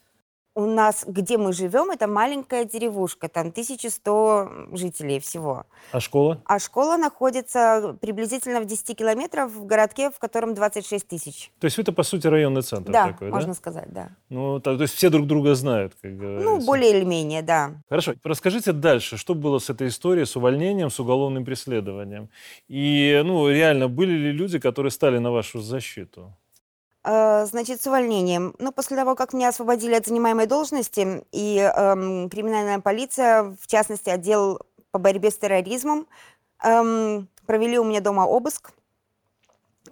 [0.56, 5.66] У нас, где мы живем, это маленькая деревушка, там 1100 жителей всего.
[5.92, 6.42] А школа?
[6.46, 11.52] А школа находится приблизительно в 10 километров в городке, в котором 26 тысяч.
[11.60, 13.54] То есть это, по сути, районный центр да, такой, можно да?
[13.56, 14.10] сказать, да.
[14.30, 16.50] Ну, то, то есть все друг друга знают, как говорится.
[16.50, 17.72] Ну, более или менее, да.
[17.90, 22.30] Хорошо, расскажите дальше, что было с этой историей, с увольнением, с уголовным преследованием.
[22.68, 26.38] И, ну, реально, были ли люди, которые стали на вашу защиту?
[27.04, 28.56] Э, Значит, с увольнением.
[28.60, 34.10] Ну, после того, как меня освободили от занимаемой должности, и эм, криминальная полиция, в частности,
[34.10, 34.60] отдел
[34.92, 36.08] по борьбе с терроризмом,
[36.64, 38.72] эм, провели у меня дома обыск.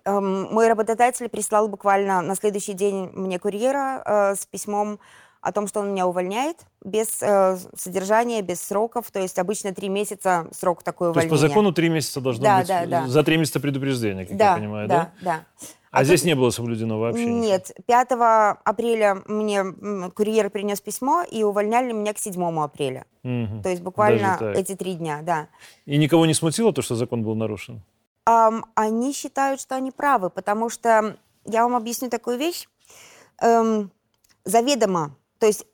[0.05, 4.99] Эм, мой работодатель прислал буквально на следующий день мне курьера э, с письмом
[5.41, 9.11] о том, что он меня увольняет без э, содержания, без сроков.
[9.11, 11.47] То есть обычно три месяца срок такой То есть увольнения.
[11.47, 13.07] по закону три месяца должно Да, быть, да, да.
[13.07, 15.11] за три месяца предупреждения, как да, я понимаю, да?
[15.21, 15.67] да, да.
[15.91, 17.25] А, А здесь тут- не было соблюдено вообще?
[17.25, 19.63] Нет, 5 апреля мне
[20.15, 23.05] курьер принес письмо, и увольняли меня к 7 апреля.
[23.23, 23.61] Мгм.
[23.61, 25.47] То есть буквально эти три дня, да.
[25.85, 27.81] И никого не смутило то, что закон был нарушен?
[28.25, 32.67] Ам, они считают, что они правы, потому что я вам объясню такую вещь.
[33.41, 33.91] Эм,
[34.45, 35.65] заведомо, то есть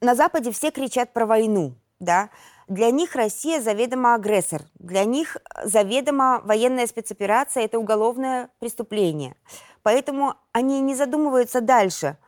[0.00, 2.30] на Западе все кричат про войну, да.
[2.68, 4.62] Для них Россия заведомо агрессор.
[4.78, 9.36] Для них заведомо военная спецоперация– это уголовное преступление.
[9.82, 12.18] Поэтому они не задумываются дальше,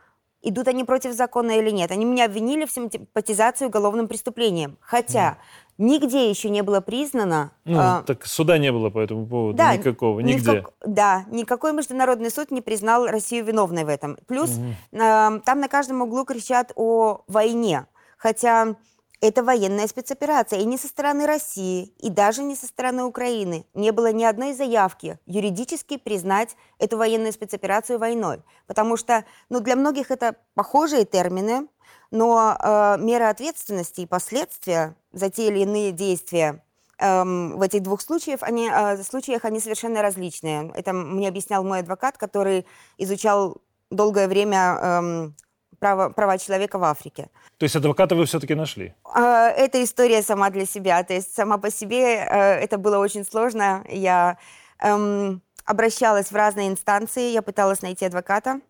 [0.40, 1.90] идут они против закона или нет.
[1.90, 4.78] Они меня обвинили в симпатизации уголовным преступлением.
[4.80, 5.36] Хотя
[5.76, 7.52] нигде еще не было признано...
[7.66, 10.62] Ну, а, так суда не было по этому поводу да, никакого, нигде.
[10.62, 14.16] как- да, никакой международный суд не признал Россию виновной в этом.
[14.26, 14.74] Плюс Мгм.
[15.02, 17.84] э, там на каждом углу кричат о войне,
[18.16, 18.76] хотя
[19.20, 23.66] это военная спецоперация, и не со стороны России, и даже не со стороны Украины.
[23.74, 28.42] Не было ни одной заявки юридически признать эту военную спецоперацию войной.
[28.66, 31.68] Потому что ну, для многих это похожие термины,
[32.10, 36.62] но э, меры ответственности и последствия за те или иные действия
[36.98, 40.72] эм, в этих двух случаях они, э, случаях они совершенно различные.
[40.74, 43.58] Это мне объяснял мой адвокат, который изучал
[43.90, 45.36] долгое время эм,
[45.80, 47.28] право, права человека в Африке.
[47.58, 48.94] То есть адвоката вы все-таки нашли?
[49.04, 53.24] А, Эта история сама для себя, то есть сама по себе э, это было очень
[53.24, 53.84] сложно.
[53.88, 54.38] Я
[54.78, 58.60] эм, обращалась в разные инстанции, я пыталась найти адвоката.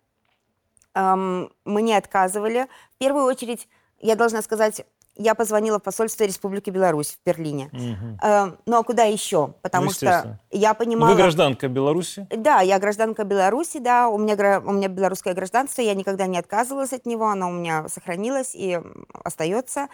[0.94, 2.66] Эм, мне отказывали.
[2.94, 3.68] В первую очередь,
[3.98, 4.86] я должна сказать,
[5.20, 7.70] я позвонила в посольство Республики Беларусь в Берлине.
[8.22, 9.54] Э, ну а куда еще?
[9.62, 11.10] Потому Ну, что я Ну, понимала...
[11.10, 12.26] Вы гражданка Беларуси?
[12.30, 16.92] Да, я гражданка Беларуси, да, у меня, у меня белорусское гражданство, я никогда не отказывалась
[16.92, 18.80] от него, оно у меня сохранилось и
[19.22, 19.88] остается.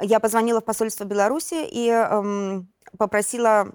[0.00, 3.68] Я позвонила в посольство Беларуси и эм, попросила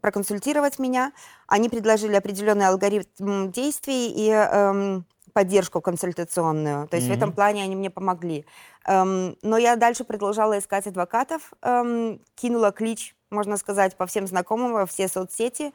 [0.00, 1.12] проконсультировать меня.
[1.46, 6.88] Они предложили определенный алгоритм действий и эм, поддержку консультационную.
[6.88, 8.44] То есть в этом плане они мне помогли.
[8.86, 14.72] Эм, но я дальше продолжала искать адвокатов, эм, кинула клич, можно сказать, по всем знакомым,
[14.72, 15.72] во все соцсети.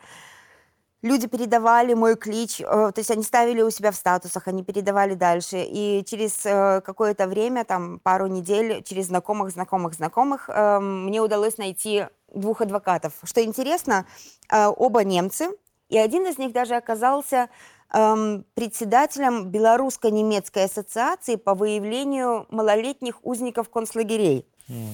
[1.02, 5.14] Люди передавали мой клич, э, то есть они ставили у себя в статусах, они передавали
[5.14, 5.64] дальше.
[5.64, 11.60] И через э, какое-то время, там пару недель, через знакомых, знакомых, знакомых, эм, мне удалось
[11.60, 13.14] найти двух адвокатов.
[13.24, 14.08] Что интересно,
[14.52, 15.50] э, оба немцы,
[15.90, 17.50] и один из них даже оказался
[17.94, 24.46] эм, председателем Белорусско-немецкой ассоциации по выявлению малолетних узников концлагерей.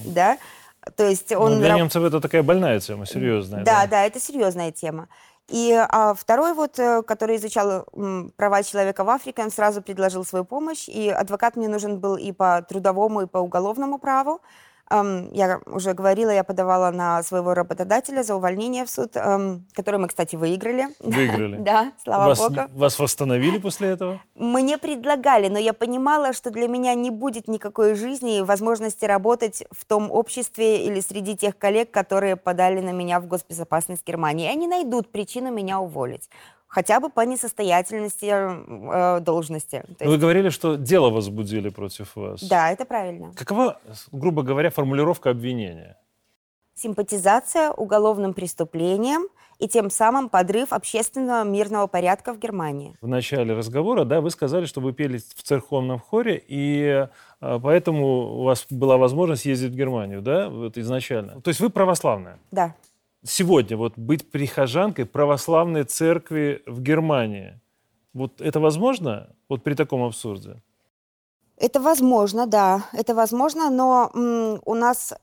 [0.04, 0.38] Да?
[0.96, 3.64] То есть Ну, он для немцев это такая больная тема, серьезная.
[3.64, 5.08] да, да, это серьезная тема.
[5.48, 7.86] И а, второй вот, э, который изучал
[8.36, 12.32] права человека в Африке, он сразу предложил свою помощь, и адвокат мне нужен был и
[12.32, 14.40] по трудовому, и по уголовному праву.
[15.32, 20.36] Я уже говорила, я подавала на своего работодателя за увольнение в суд, который мы, кстати,
[20.36, 20.88] выиграли.
[21.00, 21.56] Выиграли.
[21.56, 22.60] Да, слава вас, богу.
[22.74, 24.20] вас восстановили после этого?
[24.34, 29.64] Мне предлагали, но я понимала, что для меня не будет никакой жизни и возможности работать
[29.70, 34.46] в том обществе или среди тех коллег, которые подали на меня в госбезопасность Германии.
[34.46, 36.28] И они найдут причину меня уволить.
[36.72, 39.84] Хотя бы по несостоятельности э, должности.
[39.98, 42.42] То Вы есть- говорили, что дело возбудили против вас.
[42.42, 43.30] да, это правильно.
[43.36, 43.78] Какова,
[44.10, 45.98] грубо говоря, формулировка обвинения?
[46.74, 52.96] Симпатизация уголовным преступлением и тем самым подрыв общественного мирного порядка в Германии.
[53.02, 57.06] В начале разговора, да, вы сказали, что вы пели в церковном хоре, и
[57.42, 61.42] э, поэтому у вас была возможность ездить в Германию, да, вот изначально.
[61.42, 62.38] То есть вы православная.
[62.50, 62.74] Да.
[63.24, 67.60] Сегодня вот быть прихожанкой православной церкви в Германии,
[68.12, 70.60] вот это возможно вот при таком абсурде?
[71.56, 75.14] Это возможно, да, это возможно, но м, у нас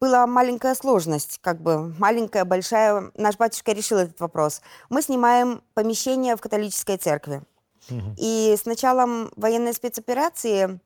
[0.00, 3.10] была маленькая сложность, как бы маленькая, большая.
[3.16, 4.60] Наш батюшка решил этот вопрос.
[4.90, 7.42] Мы снимаем помещение в католической церкви.
[7.90, 8.14] Мгм.
[8.18, 10.80] И с началом военной спецоперации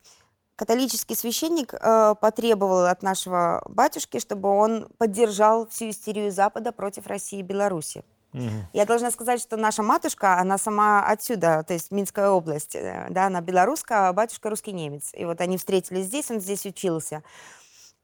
[0.59, 7.39] католический священник э, потребовал от нашего батюшки, чтобы он поддержал всю истерию Запада против России
[7.39, 8.03] и Беларуси.
[8.33, 8.67] Мгм.
[8.73, 13.27] Я должна сказать, что наша матушка, она сама отсюда, то есть Минская область, э, да,
[13.27, 15.13] она белорусская, а батюшка русский немец.
[15.15, 17.23] И вот они встретились здесь, он здесь учился.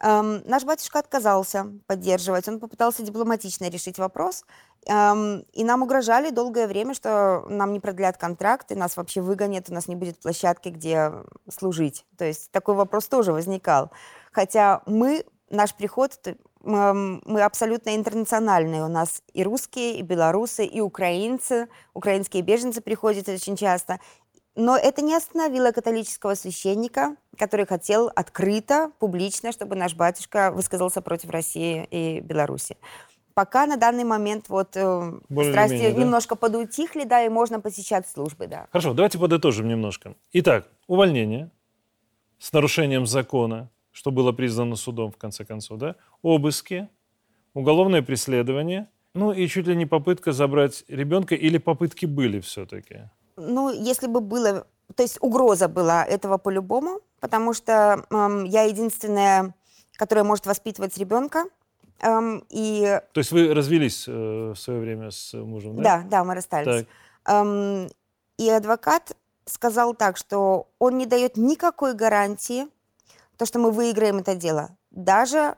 [0.01, 4.45] Эм, наш батюшка отказался поддерживать, он попытался дипломатично решить вопрос,
[4.87, 9.71] эм, и нам угрожали долгое время, что нам не продлят контракт, и нас вообще выгонят,
[9.71, 11.13] у нас не будет площадки, где
[11.49, 12.05] служить.
[12.19, 13.93] То есть такой вопрос тоже возникал.
[14.33, 16.19] Хотя мы, наш приход,
[16.65, 18.85] мы абсолютно интернациональные.
[18.85, 21.69] У нас и русские, и белорусы, и украинцы.
[21.93, 24.01] Украинские беженцы приходят очень часто.
[24.57, 31.31] Но это не остановило католического священника, который хотел открыто, публично, чтобы наш батюшка высказался против
[31.31, 32.77] России и Беларуси.
[33.35, 36.01] Пока на данный момент вот э, Более страсти менее, да?
[36.01, 38.69] немножко подутихли, да, и можно посещать службы, да.
[38.71, 40.15] Хорошо, давайте подытожим немножко.
[40.33, 41.51] Итак, увольнение
[42.39, 45.97] с нарушением закона, что было признано судом в конце концов, да?
[46.23, 46.89] Обыски,
[47.55, 53.11] уголовное преследование, ну и чуть ли не попытка забрать ребенка, или попытки были все-таки?
[53.37, 54.67] Ну, если бы было...
[54.95, 59.55] То есть угроза была этого по-любому, потому что эм, я единственная,
[59.97, 61.45] которая может воспитывать ребенка.
[62.01, 65.83] Эм, и То есть вы развелись э, в свое время с мужем, да?
[65.83, 66.87] да, да, мы расстались.
[67.25, 67.35] Так.
[67.35, 67.89] Эм,
[68.37, 69.17] и адвокат
[69.47, 72.67] сказал так, что он не дает никакой гарантии,
[73.37, 74.77] то, что мы выиграем это дело.
[74.91, 75.57] Даже,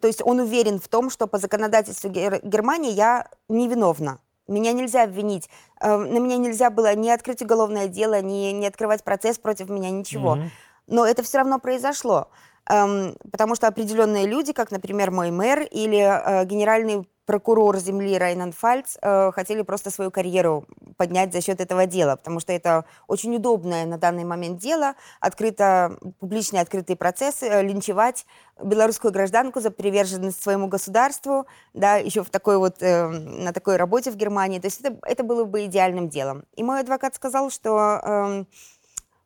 [0.00, 4.20] то есть он уверен в том, что по законодательству Гер- Германии я невиновна.
[4.48, 5.48] Меня нельзя обвинить.
[5.80, 9.90] Э, на меня нельзя было ни открыть уголовное дело, ни, ни открывать процесс против меня,
[9.90, 10.36] ничего.
[10.36, 10.50] Мгм.
[10.88, 12.28] Но это все равно произошло.
[12.68, 18.98] Эм, потому что определенные люди, как, например, мой мэр или э, генеральный прокурор земли Райнан-Фальц,
[19.00, 23.86] э, хотели просто свою карьеру поднять за счет этого дела, потому что это очень удобное
[23.86, 28.26] на данный момент дело, открыто, публичные открытые процессы, э, линчевать
[28.62, 34.10] белорусскую гражданку за приверженность своему государству, да, еще в такой вот, э, на такой работе
[34.10, 34.58] в Германии.
[34.58, 36.44] То есть это, это было бы идеальным делом.
[36.54, 38.46] И мой адвокат сказал, что эм,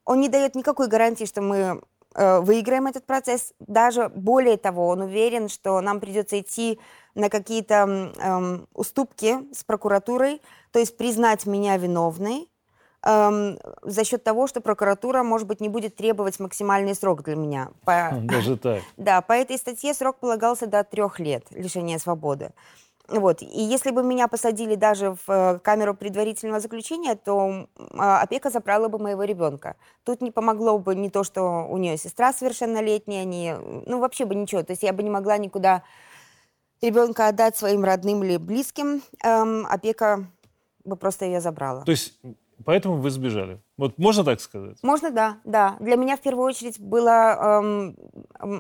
[0.04, 1.80] он не дает никакой гарантии, что мы э,
[2.16, 3.52] выиграем этот процесс.
[3.60, 6.78] Даже более того, он уверен, что нам придется идти
[7.14, 10.40] на какие-то эм, уступки с прокуратурой,
[10.70, 12.48] то есть признать меня виновной,
[13.02, 17.70] эм, за счет того, что прокуратура, может быть, не будет требовать максимальный срок для меня.
[17.84, 18.10] По...
[18.12, 18.82] Даже так?
[18.96, 22.50] Да, по этой статье срок полагался до трех лет лишения свободы.
[23.08, 23.42] Вот.
[23.42, 28.88] И если бы меня посадили даже в э, камеру предварительного заключения, то а, опека забрала
[28.88, 29.76] бы моего ребенка.
[30.04, 34.34] Тут не помогло бы не то, что у нее сестра совершеннолетняя, не, ну вообще бы
[34.34, 34.62] ничего.
[34.62, 35.84] То есть я бы не могла никуда
[36.82, 39.02] ребенка отдать своим родным или близким.
[39.22, 40.26] Эм, опека
[40.84, 41.82] бы просто ее забрала.
[41.82, 42.14] То есть
[42.64, 43.60] поэтому вы сбежали?
[43.76, 44.78] Вот можно так сказать?
[44.82, 45.76] Можно, да, да.
[45.80, 47.96] Для меня в первую очередь было эм,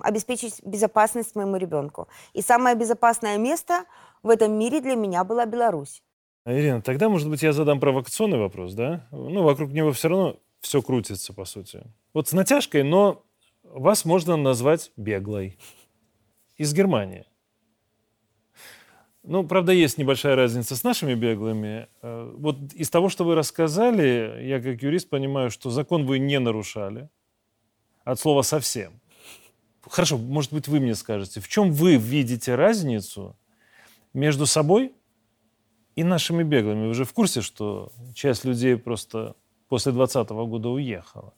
[0.02, 2.08] обеспечить безопасность моему ребенку.
[2.32, 3.84] И самое безопасное место–
[4.26, 6.02] в этом мире для меня была Беларусь.
[6.44, 9.06] Ирина, тогда, может быть, я задам провокационный вопрос, да?
[9.12, 11.84] Ну, вокруг него все равно все крутится, по сути.
[12.12, 13.24] Вот с натяжкой, но
[13.62, 15.58] вас можно назвать беглой.
[16.56, 17.24] Из Германии.
[19.28, 21.88] Ну, правда, есть небольшая разница с нашими беглыми.
[22.00, 26.38] Э, вот из того, что вы рассказали, я как юрист понимаю, что закон вы не
[26.38, 27.08] нарушали.
[28.04, 29.00] От слова совсем.
[29.82, 33.36] Хорошо, может быть, вы мне скажете, в чем вы видите разницу
[34.14, 34.94] между собой
[35.96, 36.86] и нашими беглыми.
[36.86, 39.34] Вы же в курсе, что часть людей просто
[39.68, 41.34] после 2020 года уехала?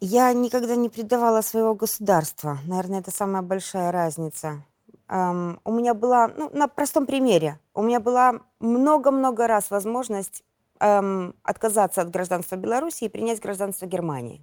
[0.00, 2.58] Я никогда не предавала своего государства.
[2.66, 4.62] Наверное, это самая большая разница.
[5.12, 10.42] Um, у меня была, ну, на простом примере, у меня была много-много раз возможность
[10.80, 14.42] um, отказаться от гражданства Беларуси и принять гражданство Германии.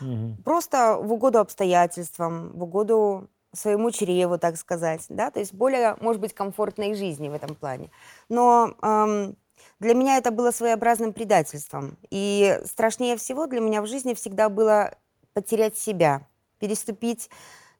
[0.00, 0.42] Угу.
[0.44, 6.22] Просто в угоду обстоятельствам, в угоду своему чреву, так сказать, да, то есть более, может
[6.22, 7.90] быть, комфортной жизни в этом плане.
[8.30, 9.36] Но эм,
[9.80, 11.98] для меня это было своеобразным предательством.
[12.10, 14.94] И страшнее всего для меня в жизни всегда было
[15.32, 16.26] потерять себя,
[16.58, 17.30] переступить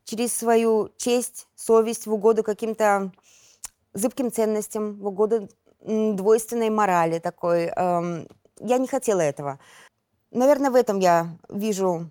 [0.09, 3.13] через свою честь, совесть в угоду каким-то
[3.93, 5.49] зыбким ценностям, в угоду
[5.85, 7.67] двойственной морали такой.
[7.67, 8.27] Эм,
[8.61, 9.59] я не хотела этого.
[10.31, 12.11] Наверное, в этом я вижу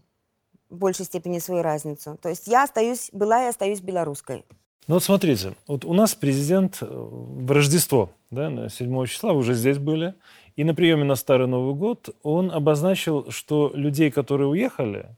[0.69, 2.17] в большей степени свою разницу.
[2.21, 4.45] То есть я остаюсь, была и остаюсь белорусской.
[4.87, 9.39] Ну вот смотрите, вот у нас президент э, в Рождество, да, на 7 числа, вы
[9.39, 10.13] уже здесь были,
[10.55, 15.09] и на приеме на Старый Новый год он обозначил, что людей, которые уехали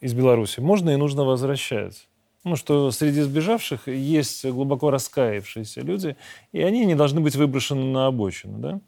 [0.00, 2.08] из Беларуси, можно и нужно возвращать.
[2.44, 6.16] Ну, что среди сбежавших есть глубоко раскаявшиеся люди,
[6.52, 8.80] и они не должны быть выброшены на обочину, да?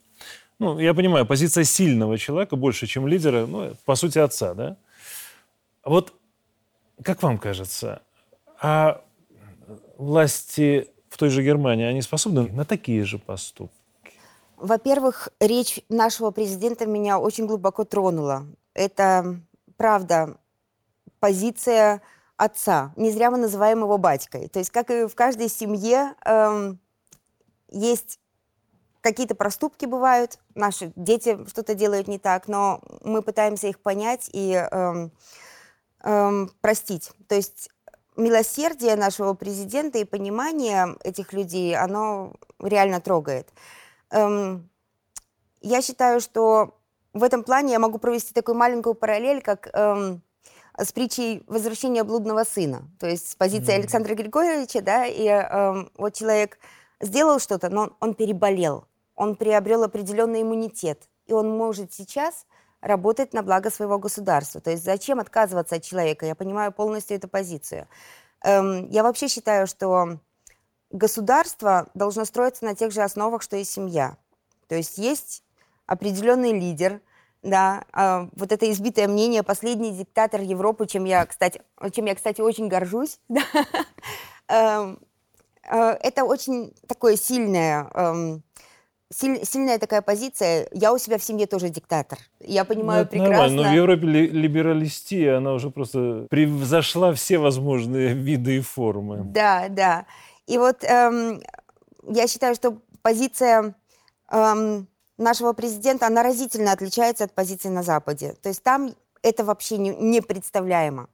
[0.60, 4.76] Ну, я понимаю, позиция сильного человека больше, чем лидера, ну, по сути, отца, да?
[5.84, 6.12] Вот
[7.02, 8.02] как вам кажется,
[8.60, 9.02] а
[9.96, 13.74] власти в той же Германии, они способны на такие же поступки?
[14.56, 18.46] Во-первых, речь нашего президента меня очень глубоко тронула.
[18.74, 19.40] Это,
[19.76, 20.36] правда,
[21.20, 22.02] позиция
[22.36, 22.92] отца.
[22.96, 24.48] Не зря мы называем его батькой.
[24.48, 26.78] То есть, как и в каждой семье, эм,
[27.68, 28.20] есть
[29.00, 34.52] какие-то проступки бывают, наши дети что-то делают не так, но мы пытаемся их понять и
[34.52, 35.12] эм,
[36.02, 37.10] эм, простить.
[37.26, 37.70] То есть
[38.16, 43.48] милосердие нашего президента и понимание этих людей, оно реально трогает.
[44.10, 44.68] Эм,
[45.60, 46.78] я считаю, что
[47.12, 50.22] в этом плане я могу провести такую маленькую параллель, как эм,
[50.78, 52.88] с притчей возвращения блудного сына.
[52.98, 53.78] То есть с позиции mm-hmm.
[53.80, 56.58] Александра Григорьевича, да, и эм, вот человек
[57.00, 58.84] сделал что-то, но он переболел,
[59.16, 62.46] он приобрел определенный иммунитет, и он может сейчас
[62.80, 64.60] работать на благо своего государства.
[64.60, 66.26] То есть зачем отказываться от человека?
[66.26, 67.88] Я понимаю полностью эту позицию.
[68.44, 70.20] Эм, я вообще считаю, что
[70.90, 74.16] государство должно строиться на тех же основах, что и семья.
[74.68, 75.42] То есть есть
[75.86, 77.00] определенный лидер,
[77.42, 81.60] да, э, вот это избитое мнение, последний диктатор Европы, чем я, кстати,
[81.92, 83.20] чем я, кстати, очень горжусь.
[83.28, 83.42] Да.
[84.50, 84.98] Эм,
[85.70, 87.90] э, это очень такое сильное
[89.12, 90.68] силь, сильная такая позиция.
[90.72, 92.18] Я у себя в семье тоже диктатор.
[92.40, 93.32] Я понимаю ну, прекрасно.
[93.32, 99.22] Нормально, но в Европе либералистия, она уже просто превзошла все возможные виды и формы.
[99.24, 100.06] Да, да.
[100.46, 101.42] И вот эм,
[102.08, 103.74] я считаю, что позиция
[104.30, 104.88] эм,
[105.18, 108.34] нашего президента, она разительно отличается от позиции на Западе.
[108.40, 111.08] То есть там это вообще не, непредставляемо.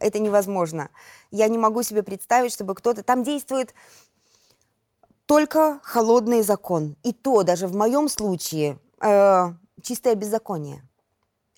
[0.00, 0.90] Это невозможно.
[1.30, 3.02] Я не могу себе представить, чтобы кто-то...
[3.02, 3.74] Там действует
[5.26, 6.96] только холодный закон.
[7.02, 10.82] И то даже в моем случае э, чистое беззаконие,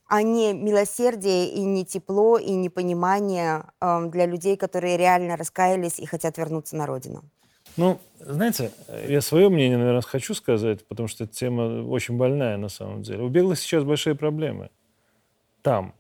[0.07, 5.99] а не милосердие и не тепло и не понимание э, для людей, которые реально раскаялись
[5.99, 7.24] и хотят вернуться на родину.
[7.76, 8.72] Ну, знаете,
[9.08, 13.22] я свое мнение, наверное, хочу сказать, потому что эта тема очень больная на самом деле.
[13.22, 14.70] У беглых сейчас большие проблемы.
[15.62, 15.94] Там,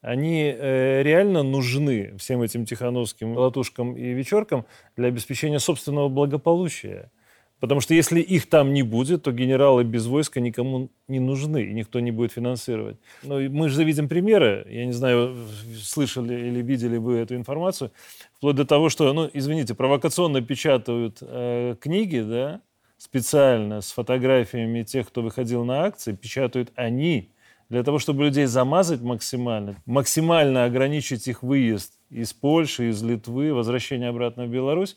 [0.00, 4.64] они э, реально нужны всем этим тихановским латушкам и вечеркам
[4.96, 7.10] для обеспечения собственного благополучия.
[7.58, 11.72] Потому что если их там не будет, то генералы без войска никому не нужны, и
[11.72, 12.98] никто не будет финансировать.
[13.22, 15.34] Но мы же видим примеры, я не знаю,
[15.80, 17.92] слышали или видели вы эту информацию,
[18.34, 22.60] вплоть до того, что, ну, извините, провокационно печатают э, книги, да,
[22.98, 27.30] специально с фотографиями тех, кто выходил на акции, печатают они,
[27.68, 34.08] для того, чтобы людей замазать максимально, максимально ограничить их выезд из Польши, из Литвы, возвращение
[34.08, 34.96] обратно в Беларусь,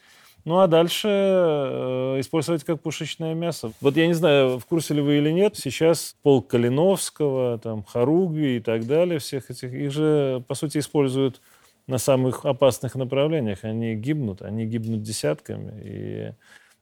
[0.49, 3.71] ну а дальше э, использовать как пушечное мясо.
[3.81, 8.55] Вот я не знаю, в курсе ли вы или нет, сейчас полк Калиновского, там, Харуги
[8.55, 11.39] и так далее, всех этих, их же, по сути, используют
[11.85, 13.63] на самых опасных направлениях.
[13.63, 16.35] Они гибнут, они гибнут десятками,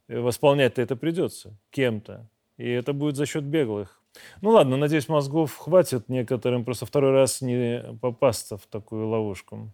[0.08, 2.26] и восполнять-то это придется кем-то.
[2.56, 4.02] И это будет за счет беглых.
[4.40, 9.74] Ну ладно, надеюсь, мозгов хватит некоторым просто второй раз не попасться в такую ловушку.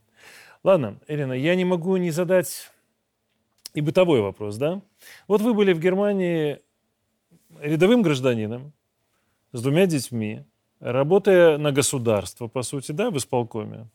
[0.63, 2.71] Ладно, Ирина, я не могу не задать
[3.73, 4.81] и бытовой вопрос, да?
[5.27, 6.59] Вот вы были в Германии
[7.59, 8.73] рядовым гражданином
[9.51, 10.43] с двумя детьми,
[10.79, 13.87] работая на государство, по сути, да, в исполкоме.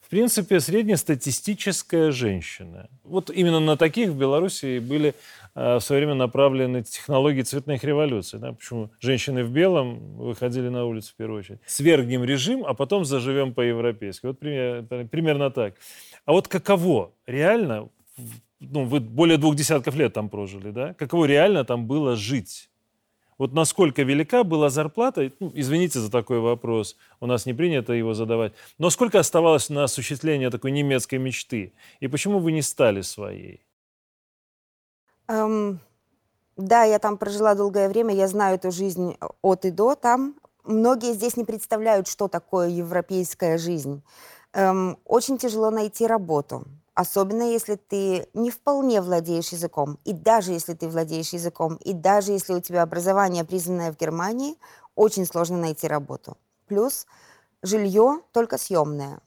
[0.00, 2.88] В принципе, среднестатистическая женщина.
[3.04, 5.14] Вот именно на таких в Беларуси были
[5.54, 8.40] э, в свое время направлены технологии цветных революций.
[8.40, 8.52] Да?
[8.52, 11.60] Почему женщины в белом выходили на улицу в первую очередь.
[11.66, 14.26] Свергнем режим, а потом заживем по-европейски.
[14.26, 15.74] Вот пример, примерно так.
[16.24, 17.88] А вот каково реально
[18.60, 20.94] ну, вы более двух десятков лет там прожили, да?
[20.94, 22.70] Каково реально там было жить?
[23.38, 28.12] Вот насколько велика была зарплата, ну, извините за такой вопрос, у нас не принято его
[28.12, 31.72] задавать, но сколько оставалось на осуществление такой немецкой мечты?
[32.00, 33.64] И почему вы не стали своей?
[35.26, 35.80] Эм,
[36.58, 40.34] да, я там прожила долгое время, я знаю эту жизнь от и до там.
[40.64, 44.02] Многие здесь не представляют, что такое европейская жизнь.
[44.52, 46.66] Эм, очень тяжело найти работу.
[47.00, 49.98] Особенно если ты не вполне владеешь языком.
[50.04, 54.58] И даже если ты владеешь языком, и даже если у тебя образование, признанное в Германии,
[54.96, 56.36] очень сложно найти работу.
[56.66, 57.06] Плюс
[57.62, 59.20] жилье только съемное.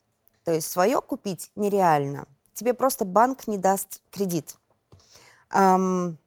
[0.44, 2.28] То есть свое купить нереально.
[2.54, 4.56] Тебе просто банк не даст кредит.
[5.50, 6.20] Эм,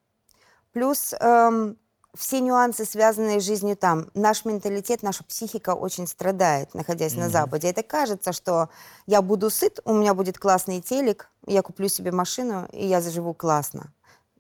[0.73, 1.79] плюс эм,
[2.17, 4.09] все нюансы, связанные с жизнью там.
[4.15, 7.21] Наш менталитет, наша психика очень страдает, находясь mm-hmm.
[7.21, 7.69] на Западе.
[7.69, 8.69] Это кажется, что
[9.07, 13.35] я буду сыт, у меня будет классный телек, я куплю себе машину, и я заживу
[13.35, 13.93] классно.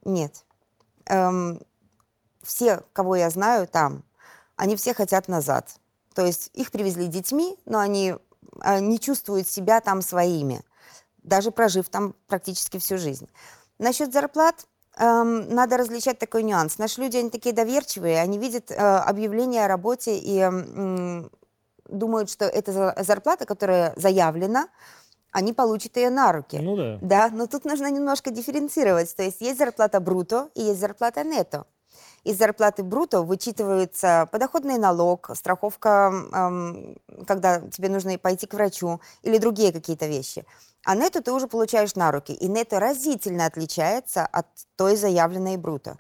[0.05, 0.45] Нет.
[1.07, 1.61] Эм,
[2.43, 4.05] все, кого я знаю там,
[4.57, 5.77] они все хотят назад.
[6.15, 8.15] То есть их привезли детьми, но они
[8.63, 10.63] э, не чувствуют себя там своими,
[11.23, 13.29] даже прожив там практически всю жизнь.
[13.79, 14.67] Насчет зарплат,
[14.97, 16.79] эм, надо различать такой нюанс.
[16.79, 21.29] Наши люди, они такие доверчивые, они видят э, объявление о работе и э,
[21.89, 24.69] думают, что это зарплата, которая заявлена,
[25.33, 26.59] они получат ее на руки.
[26.59, 26.99] Ну да.
[27.03, 29.15] Да, но тут нужно немножко дифференцировать.
[29.15, 31.67] То есть есть зарплата бруто и есть зарплата нетто.
[32.25, 39.39] Из зарплаты бруто вычитывается подоходный налог, страховка, эм, когда тебе нужно пойти к врачу или
[39.39, 40.45] другие какие-то вещи.
[40.87, 42.33] А нету ты уже получаешь на руки.
[42.33, 45.99] И нетто разительно отличается от той заявленной бруто.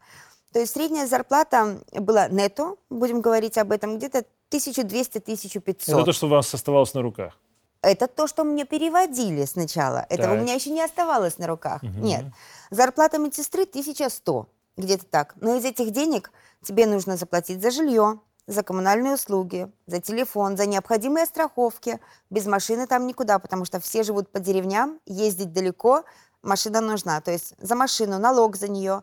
[0.53, 5.93] То есть средняя зарплата была нетто, будем говорить об этом, где-то 1200-1500.
[5.93, 7.37] Это то, что у вас оставалось на руках?
[7.82, 10.07] Это то, что мне переводили сначала.
[10.09, 10.39] Этого так.
[10.39, 11.82] у меня еще не оставалось на руках.
[11.82, 11.99] Угу.
[11.99, 12.24] Нет.
[12.70, 15.34] Зарплата медсестры 1100, где-то так.
[15.41, 16.30] Но из этих денег
[16.62, 22.01] тебе нужно заплатить за жилье, за коммунальные услуги, за телефон, за необходимые страховки.
[22.30, 26.05] Без машины там никуда, потому что все живут по деревням, ездить далеко,
[26.42, 27.20] машина нужна.
[27.20, 29.03] То есть за машину, налог за нее.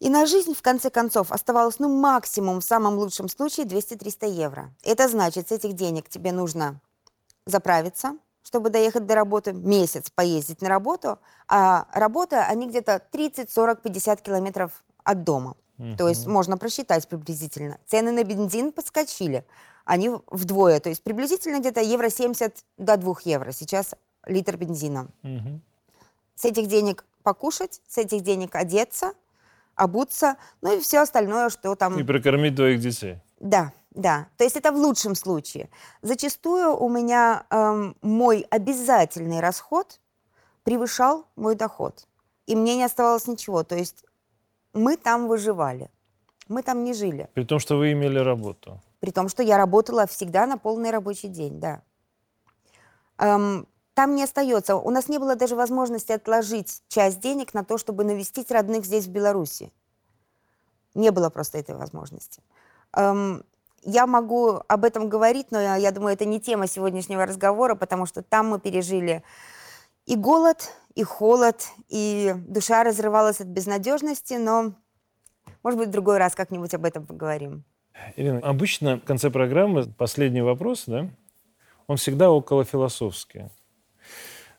[0.00, 4.70] И на жизнь, в конце концов, оставалось, ну, максимум, в самом лучшем случае, 200-300 евро.
[4.82, 6.80] Это значит, с этих денег тебе нужно
[7.46, 13.80] заправиться, чтобы доехать до работы, месяц поездить на работу, а работа, они где-то 30, 40,
[13.82, 15.56] 50 километров от дома.
[15.78, 15.96] Угу.
[15.96, 17.78] То есть можно просчитать приблизительно.
[17.86, 19.44] Цены на бензин подскочили.
[19.84, 20.80] Они вдвое.
[20.80, 23.94] То есть приблизительно где-то евро 70 до 2 евро сейчас
[24.26, 25.08] литр бензина.
[25.22, 25.60] Угу.
[26.36, 29.12] С этих денег покушать, с этих денег одеться,
[29.74, 31.98] обуться, ну и все остальное, что там...
[31.98, 33.18] И прокормить двоих детей.
[33.40, 34.28] Да, да.
[34.36, 35.68] То есть это в лучшем случае.
[36.02, 40.00] Зачастую у меня эм, мой обязательный расход
[40.62, 42.06] превышал мой доход.
[42.46, 43.62] И мне не оставалось ничего.
[43.64, 44.04] То есть
[44.74, 45.90] мы там выживали.
[46.48, 47.28] Мы там не жили.
[47.34, 48.80] При том, что вы имели работу.
[49.00, 51.82] При том, что я работала всегда на полный рабочий день, да.
[53.18, 54.76] Эм, там не остается.
[54.76, 59.06] У нас не было даже возможности отложить часть денег на то, чтобы навестить родных здесь,
[59.06, 59.72] в Беларуси.
[60.94, 62.42] Не было просто этой возможности.
[62.92, 63.44] Эм,
[63.82, 68.06] я могу об этом говорить, но я, я думаю, это не тема сегодняшнего разговора, потому
[68.06, 69.22] что там мы пережили
[70.06, 74.74] и голод, и холод, и душа разрывалась от безнадежности, но
[75.62, 77.64] Может быть, в другой раз как-нибудь об этом поговорим.
[78.16, 81.08] Ирина, обычно в конце программы последний вопрос, да,
[81.86, 83.48] он всегда около философский.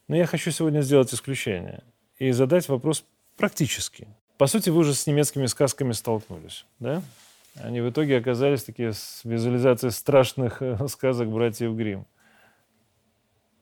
[0.08, 1.84] Но я хочу сегодня сделать исключение
[2.18, 3.04] и задать вопрос
[3.38, 4.08] практически.
[4.38, 7.02] По сути, вы уже с немецкими сказками столкнулись, да?
[7.56, 12.06] Они в итоге оказались такие с визуализацией страшных э, сказок братьев Гримм.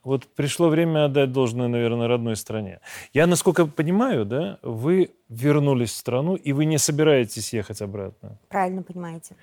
[0.04, 2.80] Вот пришло время отдать должное, наверное, родной стране.
[3.14, 8.38] Я, насколько понимаю, да, вы вернулись в страну, и вы не собираетесь ехать обратно.
[8.49, 9.36] Правильно понимаете.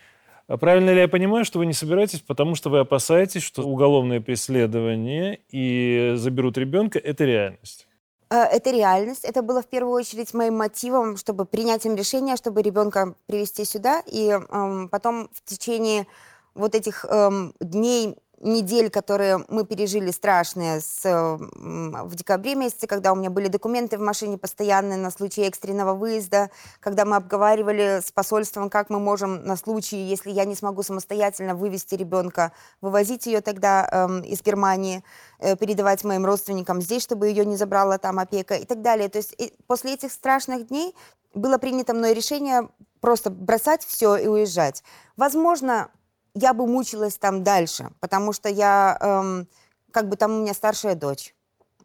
[0.48, 4.20] А правильно ли я понимаю, что вы не собираетесь, потому что вы опасаетесь, что уголовное
[4.20, 7.86] преследование и заберут ребенка– это реальность?
[8.30, 9.24] Э, это реальность.
[9.24, 14.02] Это было в первую очередь моим мотивом, чтобы принятием решения, чтобы ребенка привести сюда.
[14.06, 16.06] И эм, потом в течение
[16.54, 23.16] вот этих эм, дней недель, которые мы пережили страшные с, в декабре месяце, когда у
[23.16, 28.70] меня были документы в машине постоянные на случай экстренного выезда, когда мы обговаривали с посольством,
[28.70, 33.86] как мы можем на случай, если я не смогу самостоятельно вывести ребенка, вывозить ее тогда
[33.90, 35.04] эм, из Германии,
[35.38, 39.08] э, передавать моим родственникам здесь, чтобы ее не забрала там опека и так далее.
[39.08, 40.94] То есть и после этих страшных дней
[41.34, 42.68] было принято мной решение
[43.00, 44.82] просто бросать все и уезжать.
[45.16, 45.90] Возможно,
[46.34, 49.48] я бы мучилась там дальше, потому что я, эм,
[49.90, 51.34] как бы там у меня старшая дочь.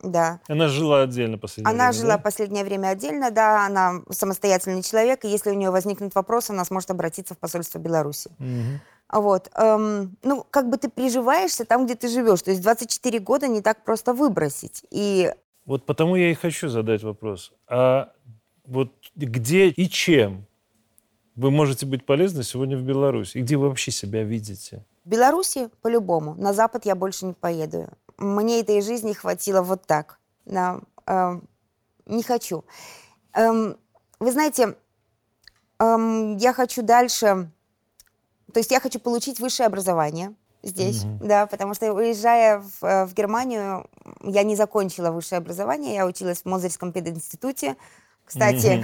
[0.04, 0.39] Да.
[0.48, 2.24] Она жила отдельно последнее она время, Она жила да?
[2.24, 6.91] последнее время отдельно, да, она самостоятельный человек, и если у нее возникнет вопрос, она сможет
[6.91, 8.30] обратиться в посольство Беларуси.
[8.39, 9.22] Угу.
[9.22, 9.50] Вот.
[9.56, 12.41] Эм, ну, как бы ты приживаешься там, где ты живешь.
[12.41, 14.84] То есть 24 года не так просто выбросить.
[14.91, 15.32] И...
[15.66, 17.52] Вот потому я и хочу задать вопрос.
[17.68, 18.12] А
[18.66, 20.46] вот где и чем
[21.36, 23.38] вы можете быть полезны сегодня в Беларуси?
[23.38, 24.83] И где вы вообще себя видите?
[25.03, 26.36] В Беларуси по-любому.
[26.36, 27.89] На Запад я больше не поеду.
[28.17, 30.19] Мне этой жизни хватило вот так.
[30.45, 31.39] Да, э,
[32.05, 32.63] не хочу.
[33.33, 33.77] Эм,
[34.19, 34.75] вы знаете,
[35.79, 37.51] эм, я хочу дальше...
[38.53, 40.33] То есть я хочу получить высшее образование
[40.63, 41.27] здесь, mm-hmm.
[41.27, 43.88] да, потому что уезжая в, в Германию,
[44.23, 47.75] я не закончила высшее образование, я училась в Мозырском пединституте,
[48.26, 48.84] кстати,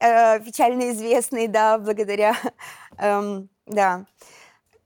[0.00, 0.44] mm-hmm.
[0.44, 2.36] печально известный, да, благодаря,
[2.98, 4.06] эм, да,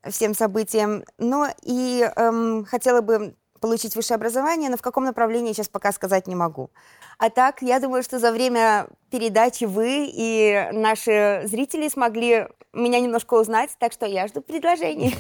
[0.09, 1.05] всем событиям.
[1.19, 6.27] Но и эм, хотела бы получить высшее образование, но в каком направлении сейчас пока сказать
[6.27, 6.71] не могу.
[7.19, 13.35] А так, я думаю, что за время передачи вы и наши зрители смогли меня немножко
[13.35, 15.15] узнать, так что я жду предложений.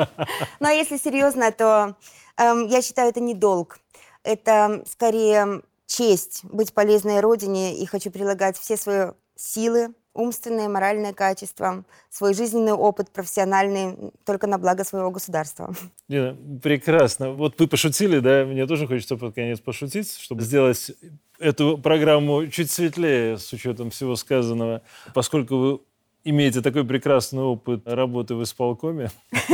[0.60, 1.96] Но если серьезно, то
[2.36, 3.78] эм, я считаю, это не долг.
[4.24, 11.84] Это скорее честь быть полезной Родине и хочу прилагать все свои силы, умственные, моральные качества,
[12.10, 15.74] свой жизненный опыт профессиональный только на благо своего государства.
[16.08, 17.32] Лена, прекрасно.
[17.32, 18.44] Вот вы пошутили, да?
[18.44, 20.92] Мне тоже хочется под конец пошутить, чтобы сделать
[21.38, 24.82] эту программу чуть светлее с учетом всего сказанного.
[25.14, 25.80] Поскольку вы
[26.24, 29.10] имеете такой прекрасный опыт работы в исполкоме,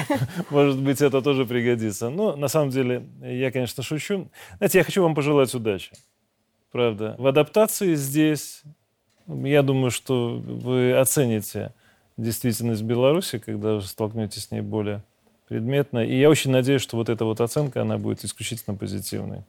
[0.50, 2.10] Может быть, это тоже пригодится.
[2.10, 4.28] Но на самом деле, я, конечно, шучу.
[4.58, 5.92] Знаете, я хочу вам пожелать удачи.
[6.70, 7.14] Правда.
[7.18, 8.62] В адаптации здесь,
[9.26, 11.72] я думаю, что вы оцените
[12.16, 15.02] действительность Беларуси, когда столкнетесь с ней более
[15.48, 15.98] предметно.
[15.98, 19.42] И я очень надеюсь, что вот эта вот оценка, она будет исключительно позитивной.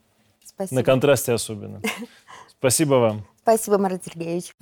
[0.45, 0.75] Спасибо.
[0.75, 1.81] На контрасте особенно.
[2.59, 3.25] Спасибо вам.
[3.41, 4.53] Спасибо, Марат Сергеевич.